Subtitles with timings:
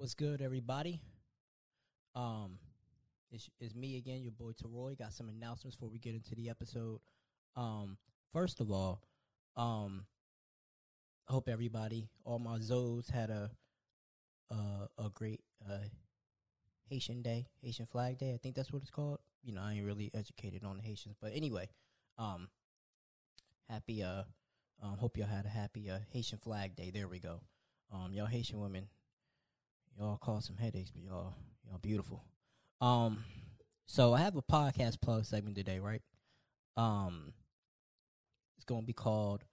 [0.00, 0.98] What's good, everybody?
[2.14, 2.58] Um,
[3.30, 4.98] it's, it's me again, your boy Teroy.
[4.98, 7.00] Got some announcements before we get into the episode.
[7.54, 7.98] Um,
[8.32, 9.02] first of all,
[9.58, 10.06] um,
[11.28, 13.50] I hope everybody, all my Zoes, had a
[14.50, 15.84] uh, a great uh,
[16.88, 18.32] Haitian Day, Haitian Flag Day.
[18.32, 19.18] I think that's what it's called.
[19.42, 21.68] You know, I ain't really educated on the Haitians, but anyway,
[22.16, 22.48] um,
[23.68, 24.02] happy.
[24.02, 24.22] Uh,
[24.82, 26.90] um, hope y'all had a happy uh, Haitian Flag Day.
[26.90, 27.42] There we go.
[27.92, 28.88] Um, y'all Haitian women,
[29.98, 31.34] y'all cause some headaches, but y'all
[31.66, 32.24] y'all beautiful.
[32.80, 33.24] Um,
[33.86, 36.02] so I have a podcast plug segment today, right?
[36.76, 37.32] Um,
[38.56, 39.44] it's gonna be called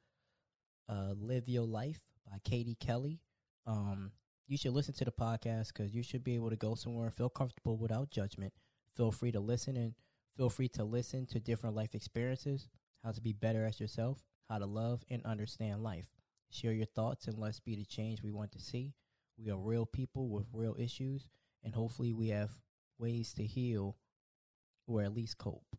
[0.89, 3.19] uh, "Live Your Life" by Katie Kelly.
[3.65, 4.11] Um,
[4.47, 7.13] you should listen to the podcast because you should be able to go somewhere and
[7.13, 8.53] feel comfortable without judgment.
[8.95, 9.93] Feel free to listen and
[10.37, 12.69] feel free to listen to different life experiences,
[13.03, 16.07] how to be better as yourself, how to love and understand life.
[16.49, 18.93] Share your thoughts and let's be the change we want to see.
[19.37, 21.27] We are real people with real issues,
[21.63, 22.51] and hopefully, we have
[22.97, 23.97] ways to heal
[24.87, 25.75] or at least cope.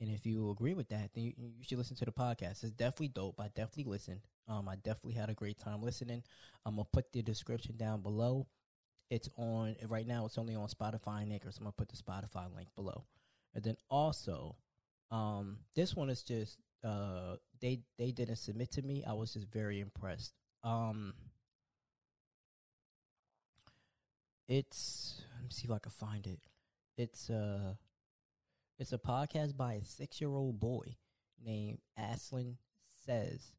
[0.00, 2.62] And if you agree with that, then you, you should listen to the podcast.
[2.62, 3.40] It's definitely dope.
[3.40, 4.20] I definitely listened.
[4.46, 6.22] Um, I definitely had a great time listening.
[6.64, 8.46] I'm gonna put the description down below.
[9.10, 10.24] It's on right now.
[10.26, 13.04] It's only on Spotify and Anchor, so I'm gonna put the Spotify link below.
[13.54, 14.56] And then also,
[15.10, 19.04] um, this one is just uh, they they didn't submit to me.
[19.04, 20.32] I was just very impressed.
[20.62, 21.14] Um,
[24.48, 26.40] it's let me see if I can find it.
[26.96, 27.74] It's uh
[28.78, 30.96] it's a podcast by a six year old boy
[31.44, 32.56] named Aslan
[33.04, 33.52] Says.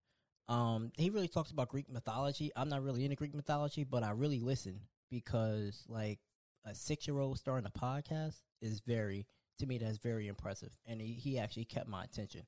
[0.47, 2.51] Um, he really talks about Greek mythology.
[2.55, 4.79] I'm not really into Greek mythology, but I really listen
[5.11, 6.19] because like
[6.65, 9.27] a six year old starting a podcast is very
[9.59, 10.71] to me that's very impressive.
[10.87, 12.41] And he, he actually kept my attention.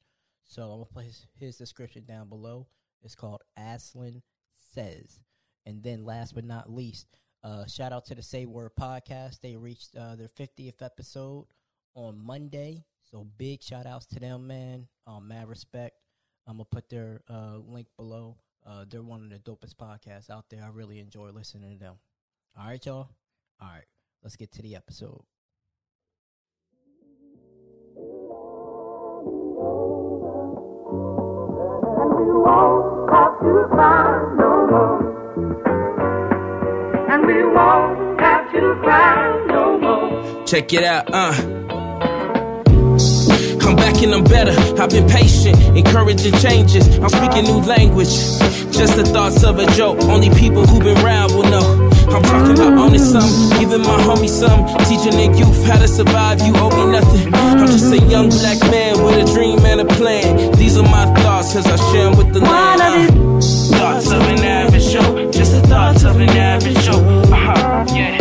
[0.45, 2.67] So I'm gonna his, his description down below.
[3.03, 4.21] It's called Aslan
[4.73, 5.19] Says.
[5.65, 9.41] And then last but not least, uh, shout out to the Say Word podcast.
[9.41, 11.47] They reached uh, their 50th episode
[11.95, 12.83] on Monday.
[13.09, 14.87] So big shout outs to them, man.
[15.07, 15.95] Um, mad respect.
[16.47, 18.37] I'm gonna put their uh, link below.
[18.65, 20.63] Uh, they're one of the dopest podcasts out there.
[20.63, 21.95] I really enjoy listening to them.
[22.57, 23.09] All right, y'all.
[23.59, 23.85] All right,
[24.23, 25.23] let's get to the episode.
[37.33, 40.45] We won't have to cry no more.
[40.45, 41.33] Check it out, uh.
[43.63, 44.51] I'm back and I'm better.
[44.81, 46.85] I've been patient, encouraging changes.
[46.99, 48.09] I'm speaking new language.
[48.75, 50.01] Just the thoughts of a joke.
[50.03, 51.89] Only people who've been around will know.
[52.09, 56.41] I'm talking about owning some, giving my homie some, teaching the youth how to survive.
[56.41, 57.33] You owe me nothing.
[57.33, 60.51] I'm just a young black man with a dream and a plan.
[60.57, 62.81] These are my thoughts as I share them with the land.
[62.81, 63.21] Uh.
[63.77, 64.50] Thoughts of an average show,
[65.31, 66.99] just the thoughts of an average show.
[66.99, 68.17] Uh-huh, yeah.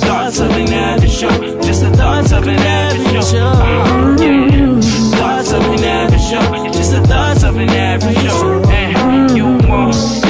[0.00, 3.38] Thoughts of an average show, just the thoughts of an average show.
[3.38, 4.80] Uh-huh, yeah.
[5.18, 8.62] Thoughts of an average show, just the thoughts of an average show.
[8.68, 10.29] And you won't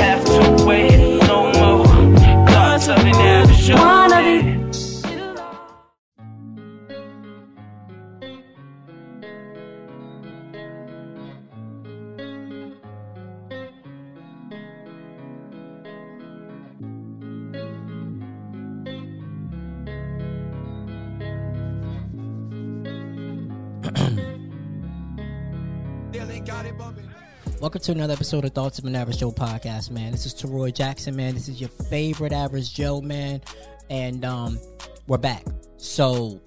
[27.80, 30.12] Welcome to another episode of Thoughts of an Average Joe podcast, man.
[30.12, 31.32] This is Teroy Jackson, man.
[31.32, 33.41] This is your favorite average Joe, man.
[33.88, 34.60] And um,
[35.06, 35.46] we're back.
[35.78, 36.42] So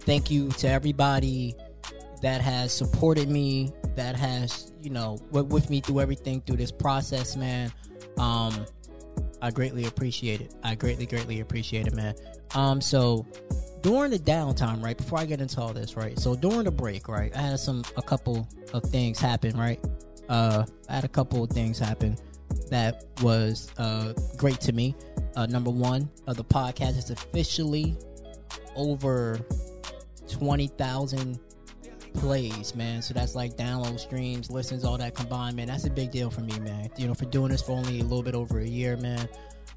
[0.00, 1.54] thank you to everybody
[2.20, 6.70] that has supported me, that has, you know, with, with me through everything through this
[6.70, 7.72] process, man.
[8.18, 8.66] Um,
[9.40, 10.54] I greatly appreciate it.
[10.62, 12.14] I greatly, greatly appreciate it, man.
[12.54, 13.26] Um, so
[13.80, 16.18] during the downtime, right before I get into all this, right.
[16.18, 19.82] So during the break, right, I had some a couple of things happen, right.
[20.28, 22.16] Uh, I had a couple of things happen
[22.70, 24.94] that was uh great to me.
[25.36, 27.96] Uh, number one, uh, the podcast is officially
[28.76, 29.40] over
[30.28, 31.38] twenty thousand
[32.14, 33.02] plays, man.
[33.02, 35.66] So that's like download streams, listens, all that combined, man.
[35.66, 36.88] That's a big deal for me, man.
[36.96, 39.28] You know, for doing this for only a little bit over a year, man.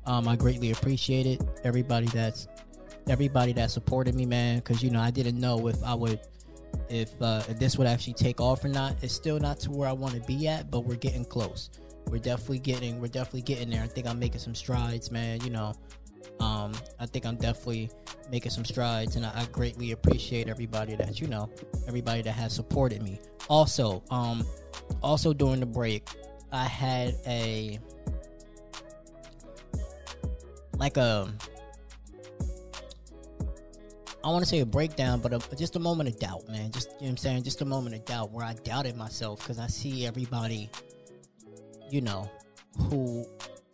[0.06, 1.42] Um, I greatly appreciate it.
[1.64, 2.48] Everybody that's
[3.10, 6.20] everybody that supported me, man, because you know I didn't know if I would,
[6.90, 8.96] if, uh, if this would actually take off or not.
[9.02, 11.70] It's still not to where I want to be at, but we're getting close.
[12.10, 13.84] We're definitely getting, we're definitely getting there.
[13.84, 15.42] I think I'm making some strides, man.
[15.42, 15.74] You know,
[16.40, 17.90] um, I think I'm definitely
[18.32, 21.50] making some strides, and I, I greatly appreciate everybody that you know,
[21.88, 23.20] everybody that has supported me.
[23.50, 24.46] Also, um,
[25.02, 26.08] also during the break,
[26.52, 27.80] I had a
[30.78, 31.28] like a
[34.28, 36.70] I want to say a breakdown, but a, just a moment of doubt, man.
[36.70, 39.40] Just you know what I'm saying, just a moment of doubt where I doubted myself
[39.40, 40.70] because I see everybody,
[41.90, 42.30] you know,
[42.78, 43.26] who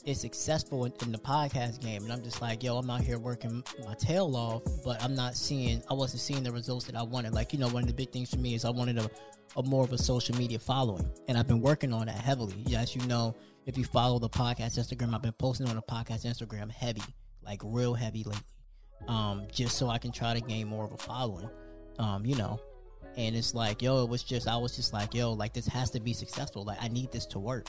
[0.06, 3.18] is successful in, in the podcast game, and I'm just like, yo, I'm out here
[3.18, 7.02] working my tail off, but I'm not seeing, I wasn't seeing the results that I
[7.02, 7.34] wanted.
[7.34, 9.10] Like, you know, one of the big things for me is I wanted a,
[9.58, 12.58] a more of a social media following, and I've been working on that heavily.
[12.68, 13.36] Yes, you know,
[13.66, 17.02] if you follow the podcast Instagram, I've been posting on the podcast Instagram heavy,
[17.44, 18.44] like real heavy lately
[19.08, 21.50] um, just so I can try to gain more of a following,
[22.00, 22.60] um, you know.
[23.16, 25.92] And it's like, yo, it was just, I was just like, yo, like this has
[25.92, 26.64] to be successful.
[26.64, 27.68] Like I need this to work,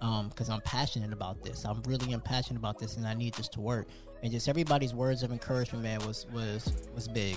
[0.00, 1.64] um, because I'm passionate about this.
[1.64, 3.88] I'm really am passionate about this, and I need this to work.
[4.22, 7.36] And just everybody's words of encouragement, man, was was was big.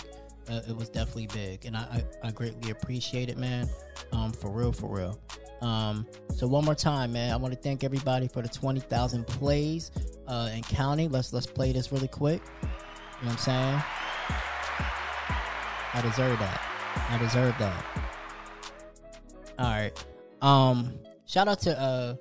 [0.50, 3.70] Uh, it was definitely big, and I, I I greatly appreciate it, man.
[4.12, 5.20] Um, for real, for real.
[5.62, 6.06] Um,
[6.36, 9.92] so one more time, man, I want to thank everybody for the twenty thousand plays,
[10.28, 11.12] uh, and counting.
[11.12, 12.42] Let's let's play this really quick.
[13.24, 13.84] You know what I'm saying?
[15.94, 16.62] I deserve that.
[17.10, 17.86] I deserve that.
[19.58, 20.06] All right.
[20.42, 22.16] Um, shout out to uh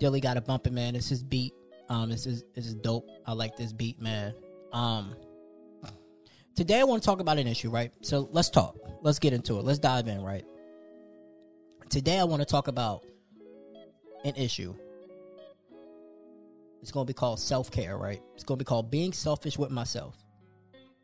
[0.00, 0.94] Dilly got a bumping man.
[0.94, 1.54] This is beat.
[1.88, 3.08] Um, this is this is dope.
[3.24, 4.34] I like this beat, man.
[4.72, 5.14] Um,
[6.56, 7.92] today I want to talk about an issue, right?
[8.02, 8.76] So let's talk.
[9.02, 9.64] Let's get into it.
[9.64, 10.44] Let's dive in, right?
[11.88, 13.06] Today I want to talk about
[14.24, 14.74] an issue
[16.84, 18.20] it's going to be called self care, right?
[18.34, 20.22] It's going to be called being selfish with myself.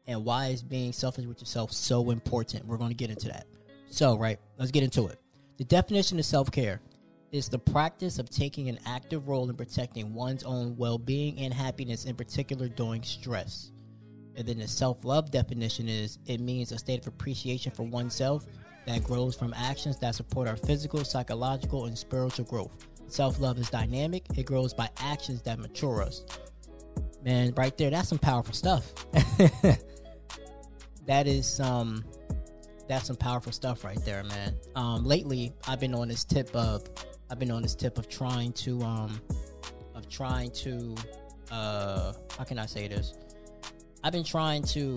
[0.06, 2.66] And why is being selfish with yourself so important?
[2.66, 3.46] We're going to get into that.
[3.88, 5.18] So, right, let's get into it.
[5.56, 6.82] The definition of self care
[7.32, 11.54] is the practice of taking an active role in protecting one's own well being and
[11.54, 13.72] happiness, in particular during stress.
[14.36, 18.44] And then the self love definition is it means a state of appreciation for oneself
[18.86, 22.86] that grows from actions that support our physical, psychological, and spiritual growth.
[23.10, 26.24] Self love is dynamic, it grows by actions that mature us.
[27.24, 28.94] Man, right there, that's some powerful stuff.
[31.06, 32.04] that is some
[32.88, 34.54] that's some powerful stuff right there, man.
[34.76, 36.84] Um lately I've been on this tip of
[37.28, 39.20] I've been on this tip of trying to um
[39.96, 40.94] of trying to
[41.50, 43.14] uh how can I say this?
[44.04, 44.96] I've been trying to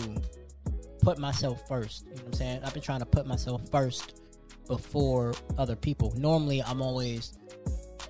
[1.02, 2.06] put myself first.
[2.06, 2.62] You know what I'm saying?
[2.64, 4.22] I've been trying to put myself first
[4.68, 6.14] before other people.
[6.16, 7.38] Normally I'm always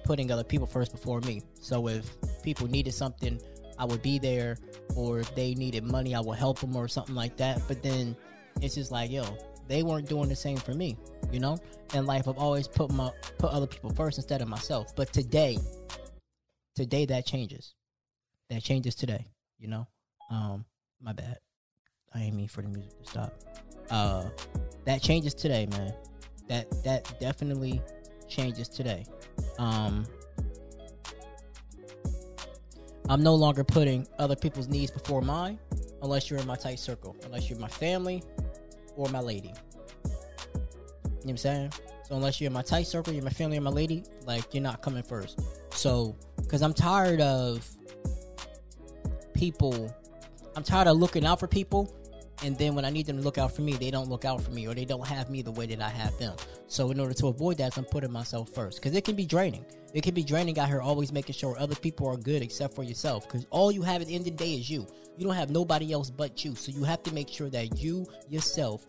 [0.03, 1.41] putting other people first before me.
[1.59, 2.05] So if
[2.43, 3.39] people needed something,
[3.77, 4.57] I would be there,
[4.95, 7.61] or if they needed money, I would help them or something like that.
[7.67, 8.15] But then
[8.61, 9.25] it's just like, yo,
[9.67, 10.97] they weren't doing the same for me,
[11.31, 11.57] you know.
[11.93, 14.95] In life, I've always put my put other people first instead of myself.
[14.95, 15.57] But today,
[16.75, 17.73] today that changes.
[18.49, 19.25] That changes today,
[19.57, 19.87] you know.
[20.29, 20.65] Um,
[21.01, 21.37] my bad.
[22.13, 23.33] I ain't mean for the music to stop.
[23.89, 24.29] Uh,
[24.85, 25.93] that changes today, man.
[26.47, 27.81] That that definitely
[28.27, 29.05] changes today.
[29.59, 30.05] Um,
[33.09, 35.59] I'm no longer putting other people's needs before mine
[36.01, 38.23] unless you're in my tight circle, unless you're my family
[38.95, 39.49] or my lady.
[39.49, 39.53] You
[40.13, 40.21] know
[41.21, 41.73] what I'm saying?
[42.03, 44.63] So unless you're in my tight circle, you're my family or my lady, like you're
[44.63, 45.39] not coming first.
[45.71, 47.67] So, because I'm tired of
[49.33, 49.93] people,
[50.55, 51.95] I'm tired of looking out for people
[52.43, 54.41] and then when I need them to look out for me, they don't look out
[54.41, 56.35] for me or they don't have me the way that I have them.
[56.67, 59.65] So in order to avoid that, I'm putting myself first because it can be draining.
[59.93, 62.83] It can be draining out here always making sure other people are good except for
[62.83, 64.85] yourself because all you have at the end of the day is you.
[65.17, 66.55] You don't have nobody else but you.
[66.55, 68.85] So you have to make sure that you yourself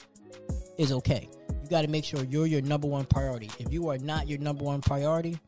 [0.79, 1.29] is okay.
[1.62, 3.50] You got to make sure you're your number one priority.
[3.59, 5.38] If you are not your number one priority,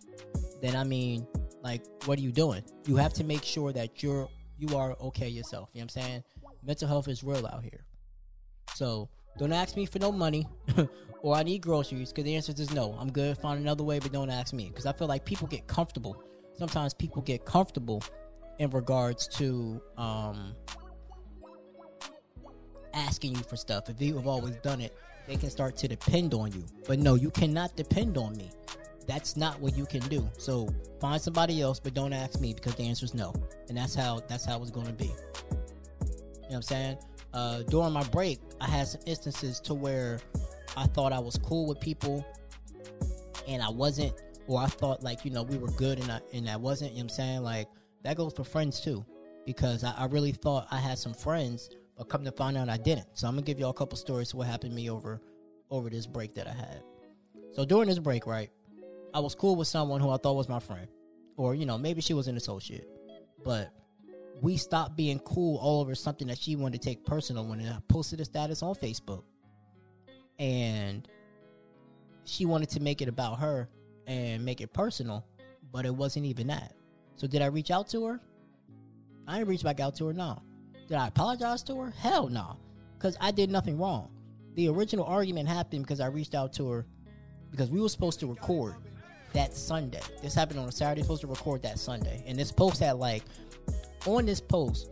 [0.63, 1.27] then I mean,
[1.63, 2.63] like, what are you doing?
[2.87, 4.29] You have to make sure that you're
[4.59, 5.71] you are okay yourself.
[5.73, 6.25] You know what I'm saying?
[6.63, 7.85] Mental health is real out here.
[8.77, 10.47] So don't ask me for no money
[11.23, 12.95] or I need groceries because the answer is no.
[13.01, 13.39] I'm good.
[13.39, 16.23] Find another way, but don't ask me because I feel like people get comfortable.
[16.59, 18.03] Sometimes people get comfortable
[18.59, 20.55] in regards to um,
[22.93, 23.89] asking you for stuff.
[23.89, 24.95] If you have always done it,
[25.27, 26.67] they can start to depend on you.
[26.87, 28.51] But no, you cannot depend on me.
[29.07, 30.29] That's not what you can do.
[30.37, 30.69] So
[31.01, 33.33] find somebody else, but don't ask me because the answer is no.
[33.71, 35.07] And that's how that's how it's going to be.
[35.07, 35.17] You know
[36.49, 36.99] what I'm saying?
[37.37, 40.21] Uh, during my break, I had some instances to where
[40.75, 42.25] I thought I was cool with people
[43.47, 44.15] and I wasn't,
[44.47, 46.99] or I thought like, you know, we were good and I, and I wasn't, you
[46.99, 47.43] know I'm saying?
[47.43, 47.69] Like,
[48.05, 49.05] that goes for friends too,
[49.45, 52.79] because I, I really thought I had some friends, but come to find out I
[52.79, 53.09] didn't.
[53.13, 55.21] So I'm gonna give y'all a couple stories of what happened to me over,
[55.71, 56.83] over this break that I had.
[57.53, 58.51] So during this break, right,
[59.13, 60.89] I was cool with someone who I thought was my friend,
[61.37, 62.89] or, you know, maybe she was an associate,
[63.45, 63.75] but
[64.43, 67.79] we stopped being cool all over something that she wanted to take personal when I
[67.89, 69.25] posted a status on Facebook.
[70.39, 71.09] And
[72.25, 73.69] she wanted to make it about her
[74.07, 75.25] and make it personal,
[75.73, 76.75] but it wasn't even that.
[77.17, 78.21] So did I reach out to her?
[79.27, 80.13] I ain't reached back out to her.
[80.13, 80.43] No.
[80.89, 81.91] Did I apologize to her?
[81.91, 82.59] Hell no.
[82.99, 84.11] Because I did nothing wrong.
[84.55, 86.87] The original argument happened because I reached out to her
[87.51, 88.75] because we were supposed to record
[89.33, 90.01] that Sunday.
[90.23, 92.23] This happened on a Saturday, supposed to record that Sunday.
[92.27, 93.23] And this post had like
[94.07, 94.89] on this post,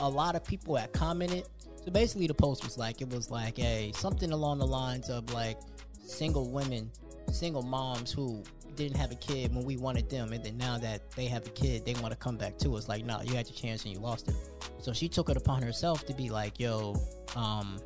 [0.00, 1.46] a lot of people had commented.
[1.84, 5.32] So basically the post was like it was like a something along the lines of
[5.32, 5.58] like
[6.04, 6.90] single women,
[7.30, 8.42] single moms who
[8.74, 11.50] didn't have a kid when we wanted them and then now that they have a
[11.50, 12.88] kid they want to come back to us.
[12.88, 14.34] Like no you had your chance and you lost it.
[14.80, 16.96] So she took it upon herself to be like yo
[17.34, 17.78] um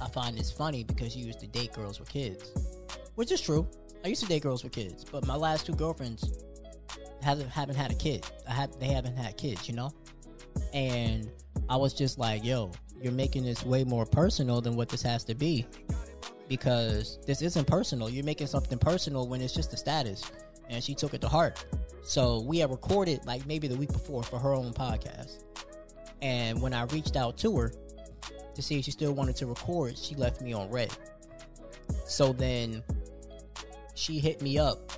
[0.00, 2.52] i find this funny because you used to date girls with kids.
[3.16, 3.66] Which is true.
[4.04, 6.44] I used to date girls with kids but my last two girlfriends
[7.24, 9.90] hasn't haven't had a kid i have they haven't had kids you know
[10.72, 11.30] and
[11.68, 12.70] i was just like yo
[13.02, 15.66] you're making this way more personal than what this has to be
[16.48, 18.08] because this isn't personal.
[18.08, 20.22] You're making something personal when it's just a status.
[20.68, 21.64] And she took it to heart.
[22.02, 25.44] So we had recorded like maybe the week before for her own podcast.
[26.22, 27.72] And when I reached out to her
[28.54, 30.90] to see if she still wanted to record, she left me on read.
[32.06, 32.82] So then
[33.94, 34.92] she hit me up.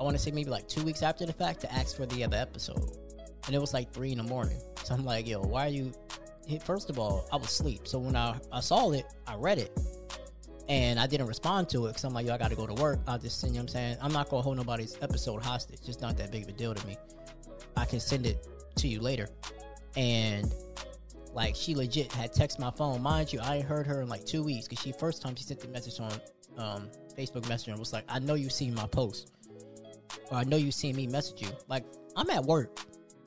[0.00, 2.24] I want to say maybe like two weeks after the fact to ask for the
[2.24, 2.96] other episode.
[3.46, 4.60] And it was like three in the morning.
[4.84, 5.92] So I'm like, yo, why are you.
[6.64, 7.86] First of all, I was asleep.
[7.86, 9.78] So when I, I saw it, I read it
[10.68, 12.74] and I didn't respond to it because I'm like, yo, I got to go to
[12.74, 13.00] work.
[13.06, 13.96] I'll just send you know what I'm saying.
[14.00, 15.80] I'm not to hold nobody's episode hostage.
[15.86, 16.96] It's not that big of a deal to me.
[17.76, 19.28] I can send it to you later.
[19.96, 20.54] And
[21.32, 23.02] like, she legit had text my phone.
[23.02, 25.44] Mind you, I ain't heard her in like two weeks because she first time she
[25.44, 26.12] sent the message on
[26.58, 29.32] um, Facebook Messenger was like, I know you've seen my post.
[30.30, 31.48] Or I know you seen me message you.
[31.68, 31.84] Like,
[32.16, 32.78] I'm at work.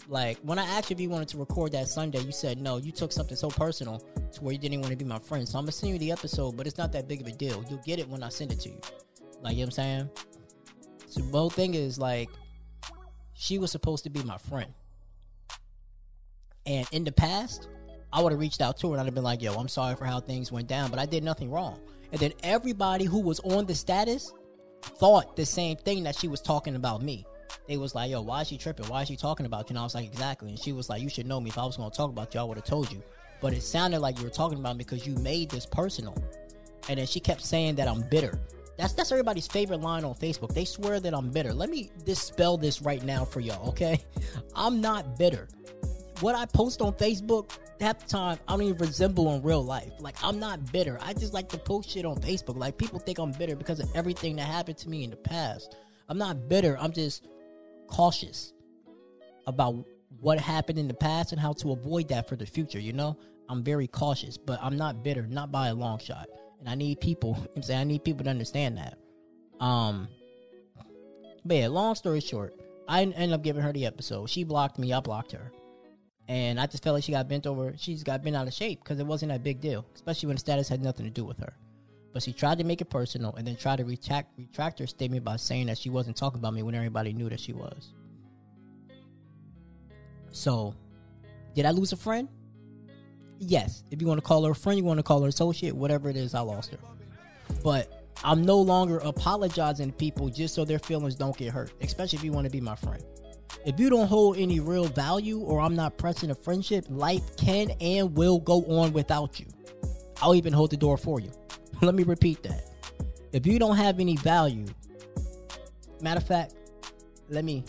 [0.08, 2.78] Like when I asked you if you wanted to record that Sunday, you said no.
[2.78, 4.00] You took something so personal
[4.34, 5.48] to where you didn't want to be my friend.
[5.48, 7.64] So I'm gonna send you the episode, but it's not that big of a deal.
[7.70, 8.82] You'll get it when I send it to you.
[9.42, 10.10] Like you know what I'm saying?
[11.08, 12.30] So the whole thing is like
[13.34, 14.74] she was supposed to be my friend.
[16.66, 17.70] And in the past,
[18.12, 19.96] I would have reached out to her and I'd have been like, yo, I'm sorry
[19.96, 21.80] for how things went down, but I did nothing wrong.
[22.12, 24.34] And then everybody who was on the status
[24.82, 27.26] thought the same thing that she was talking about me
[27.68, 28.88] they was like, yo, why is she tripping?
[28.88, 29.74] Why is she talking about you?
[29.74, 30.50] And I was like, exactly.
[30.50, 31.50] And she was like, you should know me.
[31.50, 33.02] If I was going to talk about you, I would have told you.
[33.40, 36.16] But it sounded like you were talking about me because you made this personal.
[36.90, 38.40] And then she kept saying that I'm bitter.
[38.78, 40.54] That's that's everybody's favorite line on Facebook.
[40.54, 41.54] They swear that I'm bitter.
[41.54, 44.04] Let me dispel this right now for y'all, okay?
[44.56, 45.48] I'm not bitter.
[46.22, 49.92] What I post on Facebook, half the time, I don't even resemble in real life.
[50.00, 51.00] Like, I'm not bitter.
[51.02, 52.58] I just like to post shit on Facebook.
[52.58, 55.76] Like, people think I'm bitter because of everything that happened to me in the past.
[56.08, 56.78] I'm not bitter.
[56.80, 57.28] I'm just
[57.88, 58.54] cautious
[59.48, 59.84] about
[60.20, 63.18] what happened in the past and how to avoid that for the future, you know?
[63.50, 66.28] I'm very cautious, but I'm not bitter, not by a long shot.
[66.60, 68.98] And I need people, I'm saying I need people to understand that.
[69.60, 70.08] Um
[71.44, 72.54] but yeah, long story short,
[72.88, 74.30] I ended up giving her the episode.
[74.30, 75.52] She blocked me, I blocked her.
[76.28, 78.84] And I just felt like she got bent over, she's got bent out of shape
[78.84, 81.38] because it wasn't a big deal, especially when the status had nothing to do with
[81.40, 81.54] her.
[82.14, 85.24] But she tried to make it personal and then tried to retract, retract her statement
[85.24, 87.94] by saying that she wasn't talking about me when everybody knew that she was.
[90.32, 90.76] So,
[91.56, 92.30] did I lose a friend?
[93.40, 93.84] Yes.
[93.92, 96.10] If you want to call her a friend, you want to call her associate, whatever
[96.10, 96.78] it is, I lost her.
[97.64, 102.18] But I'm no longer apologizing to people just so their feelings don't get hurt, especially
[102.18, 103.04] if you want to be my friend.
[103.66, 107.72] If you don't hold any real value or I'm not pressing a friendship, life can
[107.80, 109.46] and will go on without you.
[110.22, 111.32] I'll even hold the door for you.
[111.82, 112.66] Let me repeat that.
[113.32, 114.66] If you don't have any value,
[116.02, 116.56] matter of fact,
[117.30, 117.64] let me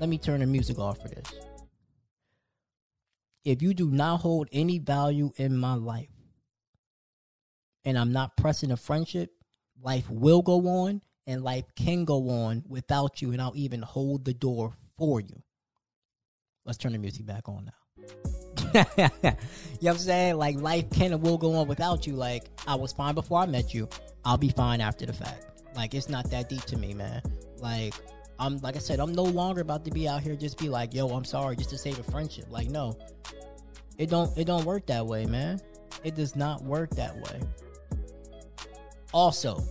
[0.00, 1.32] let me turn the music off for this.
[3.44, 6.08] If you do not hold any value in my life
[7.84, 9.30] and I'm not pressing a friendship,
[9.80, 14.24] life will go on and life can go on without you and I'll even hold
[14.24, 15.42] the door for you.
[16.64, 18.04] Let's turn the music back on now.
[18.74, 19.10] you know
[19.80, 20.36] what I'm saying?
[20.36, 22.14] Like life can and will go on without you.
[22.14, 23.88] Like I was fine before I met you.
[24.24, 25.46] I'll be fine after the fact.
[25.74, 27.22] Like it's not that deep to me, man.
[27.58, 27.94] Like
[28.38, 30.92] I'm like I said, I'm no longer about to be out here just be like,
[30.92, 32.46] yo, I'm sorry, just to save a friendship.
[32.50, 32.98] Like, no.
[33.98, 35.60] It don't it don't work that way, man.
[36.04, 37.40] It does not work that way.
[39.12, 39.62] Also,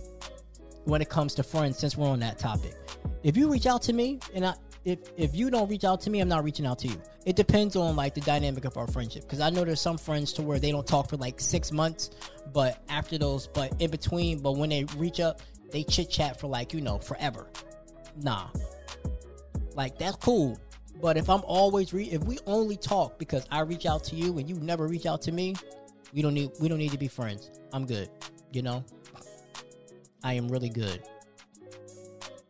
[0.84, 2.74] when it comes to friends, since we're on that topic,
[3.22, 4.54] if you reach out to me and I
[4.86, 7.02] if if you don't reach out to me, I'm not reaching out to you.
[7.26, 10.32] It depends on like the dynamic of our friendship because I know there's some friends
[10.34, 12.10] to where they don't talk for like six months,
[12.52, 15.40] but after those, but in between, but when they reach up,
[15.72, 17.48] they chit chat for like you know forever.
[18.22, 18.46] Nah,
[19.74, 20.56] like that's cool.
[21.02, 24.38] But if I'm always re- if we only talk because I reach out to you
[24.38, 25.56] and you never reach out to me,
[26.14, 27.50] we don't need we don't need to be friends.
[27.72, 28.08] I'm good.
[28.52, 28.84] You know,
[30.22, 31.02] I am really good.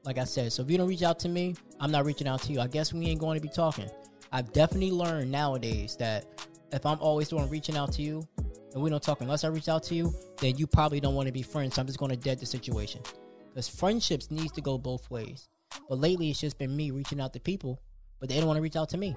[0.06, 2.40] Like I said, so if you don't reach out to me, I'm not reaching out
[2.42, 2.60] to you.
[2.60, 3.90] I guess we ain't going to be talking.
[4.30, 8.26] I've definitely learned nowadays that if I'm always doing reaching out to you
[8.72, 11.26] and we don't talk unless I reach out to you, then you probably don't want
[11.26, 11.74] to be friends.
[11.74, 13.00] So I'm just going to dead the situation.
[13.48, 15.48] Because friendships needs to go both ways.
[15.88, 17.80] But lately, it's just been me reaching out to people,
[18.20, 19.08] but they don't want to reach out to me.
[19.08, 19.16] You know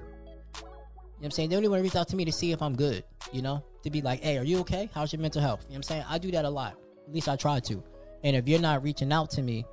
[0.61, 1.49] what I'm saying?
[1.49, 3.63] They only want to reach out to me to see if I'm good, you know?
[3.83, 4.89] To be like, hey, are you okay?
[4.95, 5.65] How's your mental health?
[5.65, 6.03] You know what I'm saying?
[6.09, 6.77] I do that a lot.
[7.07, 7.83] At least I try to.
[8.23, 9.65] And if you're not reaching out to me,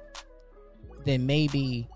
[1.07, 1.89] then maybe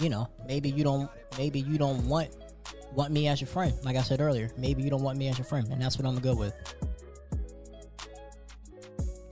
[0.00, 2.36] you know, maybe you don't maybe you don't want
[2.92, 3.72] want me as your friend.
[3.84, 6.06] Like I said earlier, maybe you don't want me as your friend, and that's what
[6.06, 6.54] I'm good with.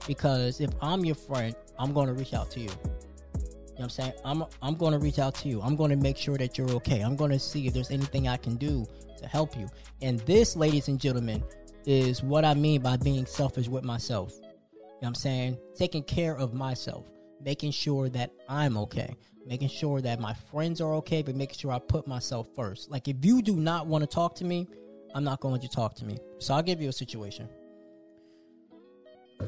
[0.07, 2.69] Because if I'm your friend, I'm going to reach out to you.
[2.69, 4.13] You know what I'm saying?
[4.25, 5.61] I'm I'm going to reach out to you.
[5.61, 7.01] I'm going to make sure that you're okay.
[7.01, 8.85] I'm going to see if there's anything I can do
[9.17, 9.67] to help you.
[10.01, 11.43] And this, ladies and gentlemen,
[11.85, 14.33] is what I mean by being selfish with myself.
[14.33, 15.57] You know what I'm saying?
[15.75, 17.09] Taking care of myself,
[17.43, 19.15] making sure that I'm okay,
[19.45, 22.89] making sure that my friends are okay, but making sure I put myself first.
[22.91, 24.67] Like if you do not want to talk to me,
[25.15, 26.17] I'm not going to let you talk to me.
[26.39, 27.49] So I'll give you a situation.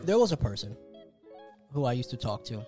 [0.03, 0.75] There was a person
[1.71, 2.65] who I used to talk to,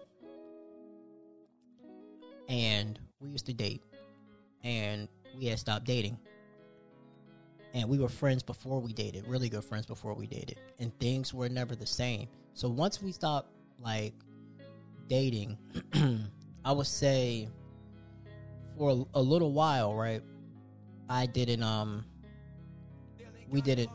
[2.50, 3.82] and we used to date,
[4.64, 6.18] and we had stopped dating.
[7.74, 10.60] And we were friends before we dated, really good friends before we dated.
[10.78, 12.28] And things were never the same.
[12.54, 13.50] So once we stopped
[13.80, 14.14] like
[15.08, 15.58] dating,
[16.66, 17.50] I would say
[18.78, 20.22] for a, a little while, right?
[21.10, 22.06] I didn't um
[23.50, 23.90] we didn't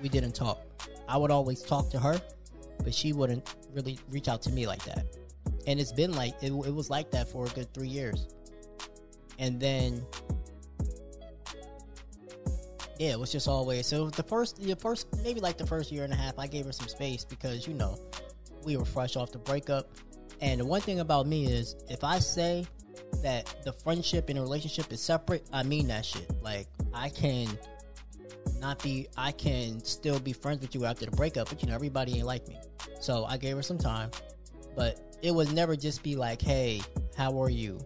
[0.00, 0.60] we didn't talk.
[1.08, 2.20] I would always talk to her,
[2.82, 5.06] but she wouldn't really reach out to me like that.
[5.66, 8.28] And it's been like it, it was like that for a good 3 years.
[9.38, 10.04] And then
[12.98, 16.04] yeah, it was just always so the first the first maybe like the first year
[16.04, 17.98] and a half I gave her some space because you know
[18.64, 19.90] we were fresh off the breakup
[20.44, 22.66] and the one thing about me is if I say
[23.22, 26.30] that the friendship and the relationship is separate, I mean that shit.
[26.42, 27.48] Like I can
[28.60, 31.74] not be I can still be friends with you after the breakup, but you know,
[31.74, 32.58] everybody ain't like me.
[33.00, 34.10] So I gave her some time.
[34.76, 36.82] But it would never just be like, hey,
[37.16, 37.80] how are you?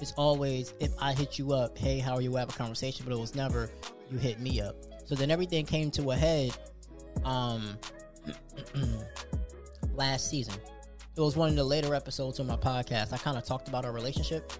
[0.00, 2.30] It's always if I hit you up, hey, how are you?
[2.30, 3.70] We have a conversation, but it was never
[4.08, 4.76] you hit me up.
[5.04, 6.56] So then everything came to a head
[7.24, 7.76] um
[9.96, 10.54] last season
[11.16, 13.12] it was one of the later episodes of my podcast.
[13.12, 14.52] I kind of talked about our relationship,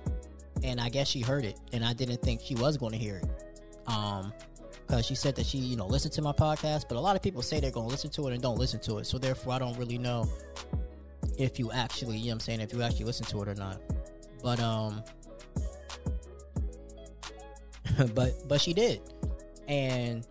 [0.62, 3.16] and I guess she heard it, and I didn't think she was going to hear
[3.16, 3.88] it.
[3.88, 4.32] Um,
[4.86, 7.22] because she said that she, you know, listened to my podcast, but a lot of
[7.22, 9.06] people say they're going to listen to it and don't listen to it.
[9.06, 10.28] So therefore, I don't really know
[11.38, 13.80] if you actually, you know, I'm saying, if you actually listen to it or not.
[14.42, 15.02] But um,
[18.14, 19.00] but but she did,
[19.68, 20.26] and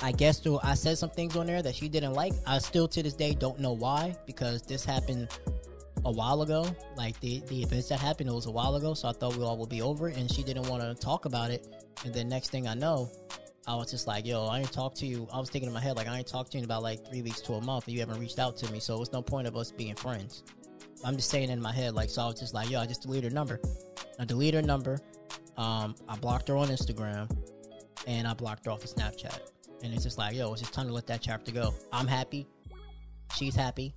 [0.00, 2.32] I guess though I said some things on there that she didn't like.
[2.46, 5.28] I still to this day don't know why because this happened
[6.04, 6.66] a while ago.
[6.96, 8.94] Like the the events that happened, it was a while ago.
[8.94, 11.24] So I thought we all would be over, it, and she didn't want to talk
[11.24, 11.66] about it.
[12.04, 13.10] And then next thing I know,
[13.66, 15.80] I was just like, "Yo, I ain't talked to you." I was thinking in my
[15.80, 17.86] head like, "I ain't talked to you in about like three weeks to a month,
[17.86, 18.78] and you haven't reached out to me.
[18.78, 20.44] So it's no point of us being friends."
[21.04, 23.02] I'm just saying in my head like, so I was just like, "Yo, I just
[23.02, 23.60] deleted her number."
[24.20, 24.98] I deleted her number.
[25.56, 27.30] Um, I blocked her on Instagram,
[28.06, 29.38] and I blocked her off of Snapchat.
[29.82, 31.74] And it's just like, yo, it's just time to let that chapter go.
[31.92, 32.46] I'm happy.
[33.36, 33.94] She's happy.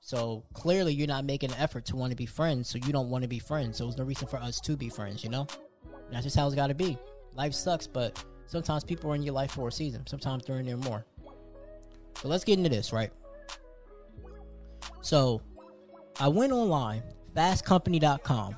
[0.00, 2.68] So clearly, you're not making an effort to want to be friends.
[2.68, 3.78] So you don't want to be friends.
[3.78, 5.46] So there's no reason for us to be friends, you know?
[5.84, 6.98] And that's just how it's got to be.
[7.34, 10.06] Life sucks, but sometimes people are in your life for a season.
[10.06, 11.04] Sometimes they're in there more.
[12.20, 13.10] So let's get into this, right?
[15.00, 15.40] So
[16.18, 17.02] I went online,
[17.34, 18.56] fastcompany.com,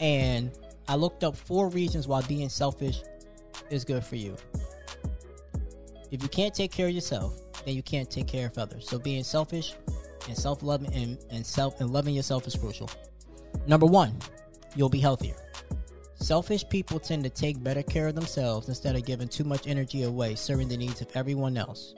[0.00, 0.52] and
[0.88, 3.02] I looked up four reasons why being selfish
[3.70, 4.36] is good for you.
[6.12, 8.86] If you can't take care of yourself, then you can't take care of others.
[8.86, 9.74] So being selfish
[10.28, 12.90] and self-loving and, and self and loving yourself is crucial.
[13.66, 14.18] Number one,
[14.76, 15.36] you'll be healthier.
[16.16, 20.02] Selfish people tend to take better care of themselves instead of giving too much energy
[20.02, 21.94] away serving the needs of everyone else.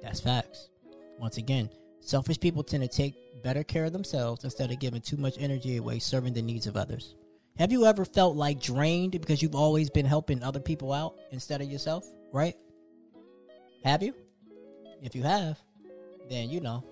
[0.00, 0.68] That's facts.
[1.18, 5.16] Once again, selfish people tend to take better care of themselves instead of giving too
[5.16, 7.16] much energy away serving the needs of others.
[7.58, 11.60] Have you ever felt like drained because you've always been helping other people out instead
[11.60, 12.54] of yourself, right?
[13.84, 14.14] Have you?
[15.02, 15.58] If you have,
[16.30, 16.84] then you know.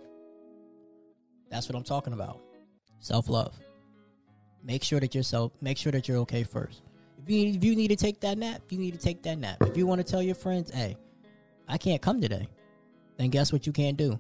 [1.50, 2.40] That's what I'm talking about.
[3.00, 3.58] Self love.
[4.62, 6.82] Make sure that yourself make sure that you're okay first.
[7.22, 9.58] If you if you need to take that nap, you need to take that nap.
[9.62, 10.96] If you want to tell your friends, hey,
[11.68, 12.48] I can't come today,
[13.16, 14.18] then guess what you can't do?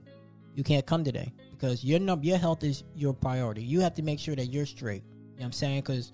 [0.54, 3.62] You can't come today because your num- your health is your priority.
[3.62, 5.02] You have to make sure that you're straight.
[5.04, 5.80] You know what I'm saying?
[5.80, 6.12] Because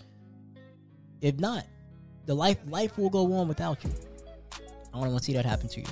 [1.21, 1.65] if not,
[2.27, 3.91] the life life will go on without you.
[4.53, 5.87] I don't want to see that happen to you.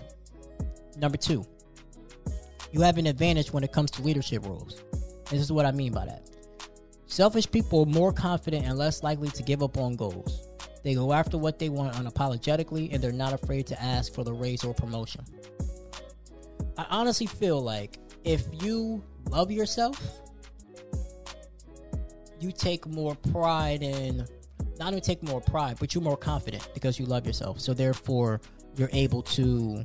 [0.96, 1.44] Number two,
[2.72, 4.82] you have an advantage when it comes to leadership roles.
[5.30, 6.28] This is what I mean by that.
[7.06, 10.48] Selfish people are more confident and less likely to give up on goals.
[10.82, 14.32] They go after what they want unapologetically, and they're not afraid to ask for the
[14.32, 15.24] raise or promotion.
[16.76, 20.00] I honestly feel like if you love yourself,
[22.40, 24.26] you take more pride in
[24.78, 27.60] not only take more pride, but you're more confident because you love yourself.
[27.60, 28.40] So therefore,
[28.76, 29.84] you're able to,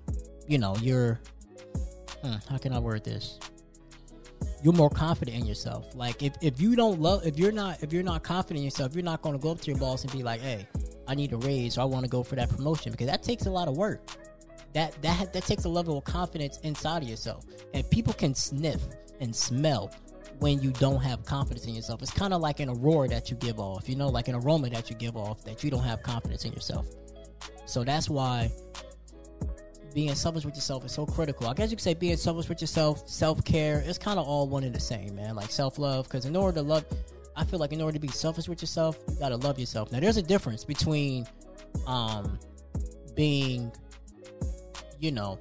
[0.50, 1.22] you know, you're.
[2.22, 3.40] Hmm, how can I word this?
[4.62, 5.96] You're more confident in yourself.
[5.96, 8.94] Like if, if you don't love, if you're not, if you're not confident in yourself,
[8.94, 10.68] you're not going to go up to your boss and be like, "Hey,
[11.08, 13.46] I need a raise, or I want to go for that promotion," because that takes
[13.46, 14.02] a lot of work.
[14.74, 18.82] That that that takes a level of confidence inside of yourself, and people can sniff
[19.22, 19.94] and smell
[20.40, 22.02] when you don't have confidence in yourself.
[22.02, 24.70] It's kind of like an aurora that you give off, you know, like an aroma
[24.72, 26.88] that you give off that you don't have confidence in yourself.
[27.66, 28.52] So that's why
[29.94, 31.48] being selfish with yourself is so critical.
[31.48, 34.48] I guess you could say being selfish with yourself, self care, it's kind of all
[34.48, 35.36] one and the same, man.
[35.36, 36.86] Like self love, because in order to love,
[37.36, 39.92] I feel like in order to be selfish with yourself, you gotta love yourself.
[39.92, 41.28] Now, there's a difference between
[41.88, 42.40] um
[43.16, 43.72] being,
[45.00, 45.40] you know,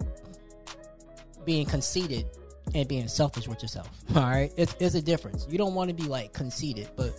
[1.44, 2.26] being conceited
[2.74, 3.90] and being selfish with yourself.
[4.16, 5.46] All right, it's, it's a difference.
[5.48, 7.12] You don't want to be like conceited, but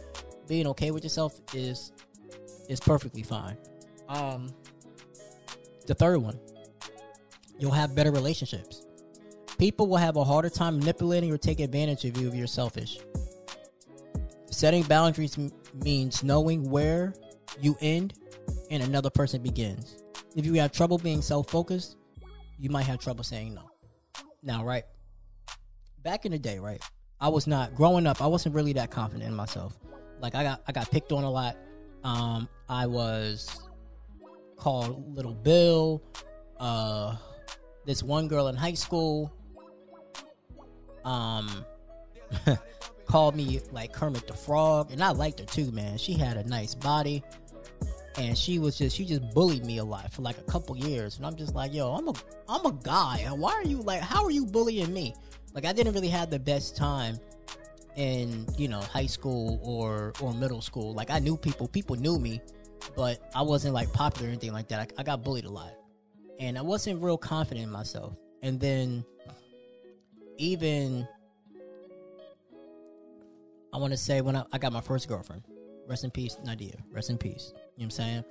[0.48, 1.92] being okay with yourself is
[2.68, 3.58] is perfectly fine.
[4.08, 4.50] Um,
[5.88, 6.40] the third one,
[7.60, 8.86] you'll have better relationships.
[9.58, 13.00] People will have a harder time manipulating or taking advantage of you if you're selfish.
[14.50, 15.52] Setting boundaries m-
[15.84, 17.14] means knowing where
[17.62, 18.14] you end
[18.72, 20.02] and another person begins.
[20.36, 21.98] If you have trouble being self focused,
[22.58, 23.70] you might have trouble saying no.
[24.42, 24.84] Now, right?
[26.04, 26.82] Back in the day, right?
[27.20, 28.22] I was not growing up.
[28.22, 29.78] I wasn't really that confident in myself.
[30.22, 31.58] Like I got I got picked on a lot.
[32.04, 33.62] Um, I was
[34.56, 36.02] called Little Bill.
[36.60, 37.16] Uh,
[37.90, 39.34] this one girl in high school
[41.06, 41.66] um
[43.08, 45.98] called me like Kermit the Frog, and I liked her too, man.
[45.98, 47.24] She had a nice body,
[48.16, 51.18] and she was just she just bullied me a lot for like a couple years,
[51.18, 52.14] and I'm just like, yo, I'm a
[52.48, 55.16] I'm a guy, and why are you like, how are you bullying me?
[55.56, 57.18] Like I didn't really have the best time
[57.96, 60.94] in you know high school or or middle school.
[60.94, 62.40] Like I knew people, people knew me,
[62.96, 64.80] but I wasn't like popular or anything like that.
[64.80, 65.74] I, I got bullied a lot,
[66.40, 68.18] and I wasn't real confident in myself.
[68.42, 69.06] And then
[70.38, 71.08] even
[73.74, 75.44] I want to say when I, I got my first girlfriend,
[75.88, 77.52] rest in peace, Nadia, rest in peace.
[77.54, 78.24] You know what I'm saying?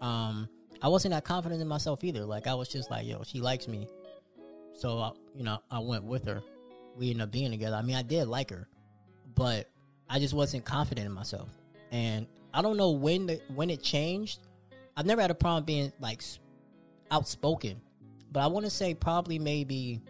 [0.00, 0.48] Um,
[0.80, 2.24] I wasn't that confident in myself either.
[2.24, 3.88] Like I was just like, yo, she likes me,
[4.74, 6.42] so I, you know I went with her.
[6.96, 7.76] We ended up being together.
[7.76, 8.68] I mean, I did like her,
[9.34, 9.68] but
[10.08, 11.48] I just wasn't confident in myself.
[11.90, 14.40] And I don't know when the, when it changed.
[14.96, 16.22] I've never had a problem being like
[17.10, 17.80] outspoken,
[18.32, 20.00] but I want to say probably maybe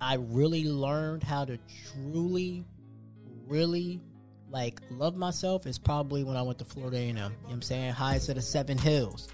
[0.00, 1.58] I really learned how to
[1.92, 2.64] truly,
[3.46, 4.00] really
[4.50, 7.08] like love myself is probably when I went to Florida A&M.
[7.08, 7.92] You know what I'm saying?
[7.92, 9.28] Highest of the seven hills.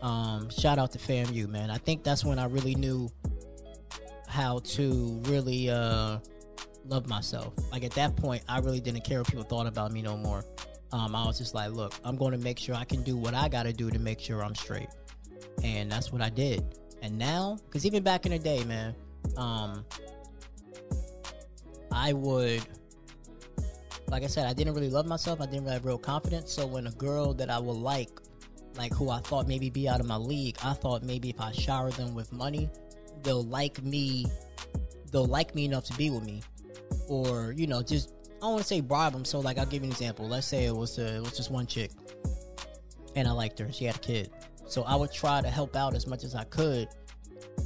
[0.00, 1.70] Um, shout out to FAMU, man.
[1.70, 3.10] I think that's when I really knew
[4.26, 6.18] how to really uh
[6.86, 7.52] love myself.
[7.70, 10.44] Like at that point, I really didn't care what people thought about me no more.
[10.92, 13.34] Um, I was just like, look, I'm going to make sure I can do what
[13.34, 14.88] I got to do to make sure I'm straight,
[15.62, 16.64] and that's what I did.
[17.02, 18.94] And now, because even back in the day, man,
[19.36, 19.84] um,
[21.90, 22.62] I would,
[24.08, 25.40] like I said, I didn't really love myself.
[25.40, 26.52] I didn't really have real confidence.
[26.52, 28.10] So when a girl that I would like,
[28.76, 31.52] like who I thought maybe be out of my league, I thought maybe if I
[31.52, 32.70] shower them with money,
[33.22, 34.26] they'll like me.
[35.10, 36.42] They'll like me enough to be with me,
[37.06, 39.26] or you know, just I don't want to say bribe them.
[39.26, 40.26] So like, I'll give you an example.
[40.26, 41.90] Let's say it was uh, it was just one chick,
[43.14, 43.70] and I liked her.
[43.70, 44.30] She had a kid,
[44.66, 46.88] so I would try to help out as much as I could.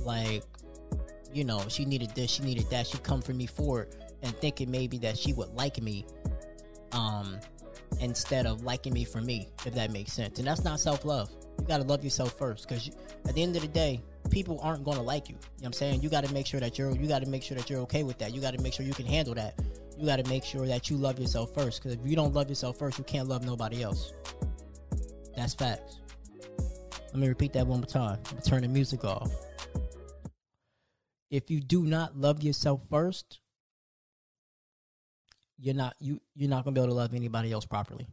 [0.01, 0.43] Like,
[1.33, 2.87] you know, she needed this, she needed that.
[2.87, 6.07] She'd come for me for it, and thinking maybe that she would like me,
[6.93, 7.39] um,
[8.01, 10.39] instead of liking me for me, if that makes sense.
[10.39, 11.31] And that's not self love.
[11.59, 12.91] You gotta love yourself first, because
[13.27, 15.35] at the end of the day, people aren't gonna like you.
[15.35, 16.03] You know what I'm saying?
[16.03, 18.35] You gotta make sure that you're you gotta make sure that you're okay with that.
[18.35, 19.59] You gotta make sure you can handle that.
[19.99, 21.83] You gotta make sure that you love yourself first.
[21.83, 24.13] Because if you don't love yourself first, you can't love nobody else.
[25.37, 26.01] That's facts.
[27.17, 28.19] Let me repeat that one more time.
[28.31, 29.31] I'm turn the music off.
[31.31, 33.41] If you do not love yourself first,
[35.59, 38.07] you're not you you're not gonna be able to love anybody else properly.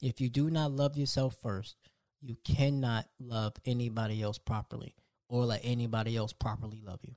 [0.00, 1.76] If you do not love yourself first,
[2.22, 4.94] you cannot love anybody else properly
[5.28, 7.14] or let anybody else properly love you.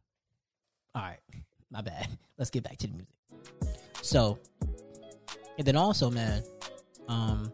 [0.95, 1.19] All right,
[1.71, 2.09] my bad.
[2.37, 3.79] Let's get back to the music.
[4.01, 4.37] So,
[5.57, 6.43] and then also, man,
[7.07, 7.53] um,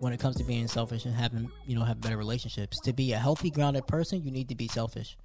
[0.00, 3.12] when it comes to being selfish and having you know have better relationships, to be
[3.12, 5.16] a healthy, grounded person, you need to be selfish.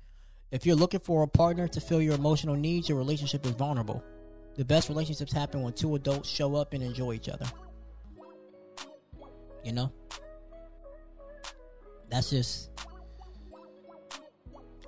[0.52, 4.04] If you're looking for a partner to fill your emotional needs, your relationship is vulnerable.
[4.56, 7.46] The best relationships happen when two adults show up and enjoy each other.
[9.64, 9.92] You know?
[12.10, 12.70] That's just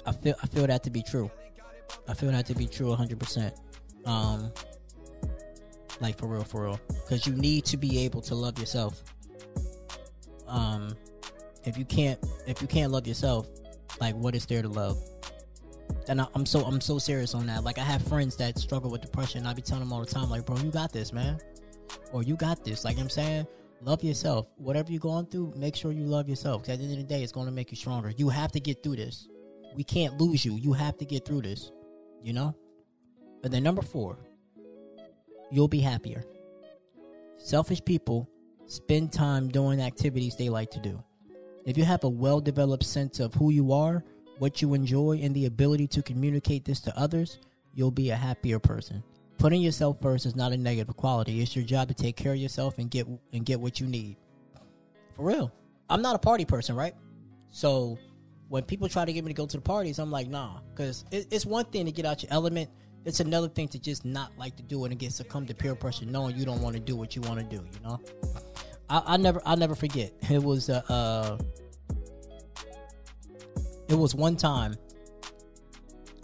[0.05, 1.31] I feel I feel that to be true.
[2.09, 3.53] I feel that to be true 100%.
[4.05, 4.51] Um
[5.99, 9.01] like for real for real cuz you need to be able to love yourself.
[10.47, 10.95] Um
[11.65, 13.49] if you can't if you can't love yourself,
[13.99, 14.97] like what is there to love?
[16.07, 17.63] And I, I'm so I'm so serious on that.
[17.63, 19.45] Like I have friends that struggle with depression.
[19.45, 21.39] I be telling them all the time, like, bro, you got this, man,
[22.11, 22.85] or you got this.
[22.85, 23.47] Like I'm saying,
[23.81, 24.47] love yourself.
[24.57, 26.61] Whatever you're going through, make sure you love yourself.
[26.61, 28.11] Because at the end of the day, it's going to make you stronger.
[28.15, 29.27] You have to get through this.
[29.75, 30.55] We can't lose you.
[30.55, 31.71] You have to get through this.
[32.23, 32.55] You know.
[33.43, 34.17] And then number four,
[35.51, 36.23] you'll be happier.
[37.37, 38.29] Selfish people
[38.67, 41.03] spend time doing activities they like to do.
[41.65, 44.03] If you have a well developed sense of who you are,
[44.39, 47.39] what you enjoy, and the ability to communicate this to others,
[47.73, 49.03] you'll be a happier person.
[49.37, 51.41] Putting yourself first is not a negative quality.
[51.41, 54.17] It's your job to take care of yourself and get and get what you need.
[55.15, 55.51] For real.
[55.89, 56.93] I'm not a party person, right?
[57.49, 57.97] So
[58.49, 61.05] when people try to get me to go to the parties, I'm like, nah, because
[61.11, 62.69] it, it's one thing to get out your element.
[63.05, 65.75] It's another thing to just not like to do it and get succumb to peer
[65.75, 67.63] pressure, knowing you don't want to do what you want to do.
[67.73, 68.01] You know,
[68.89, 70.13] I, I never, I'll never forget.
[70.29, 71.37] It was uh, uh
[73.87, 74.75] it was one time,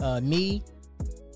[0.00, 0.62] uh, me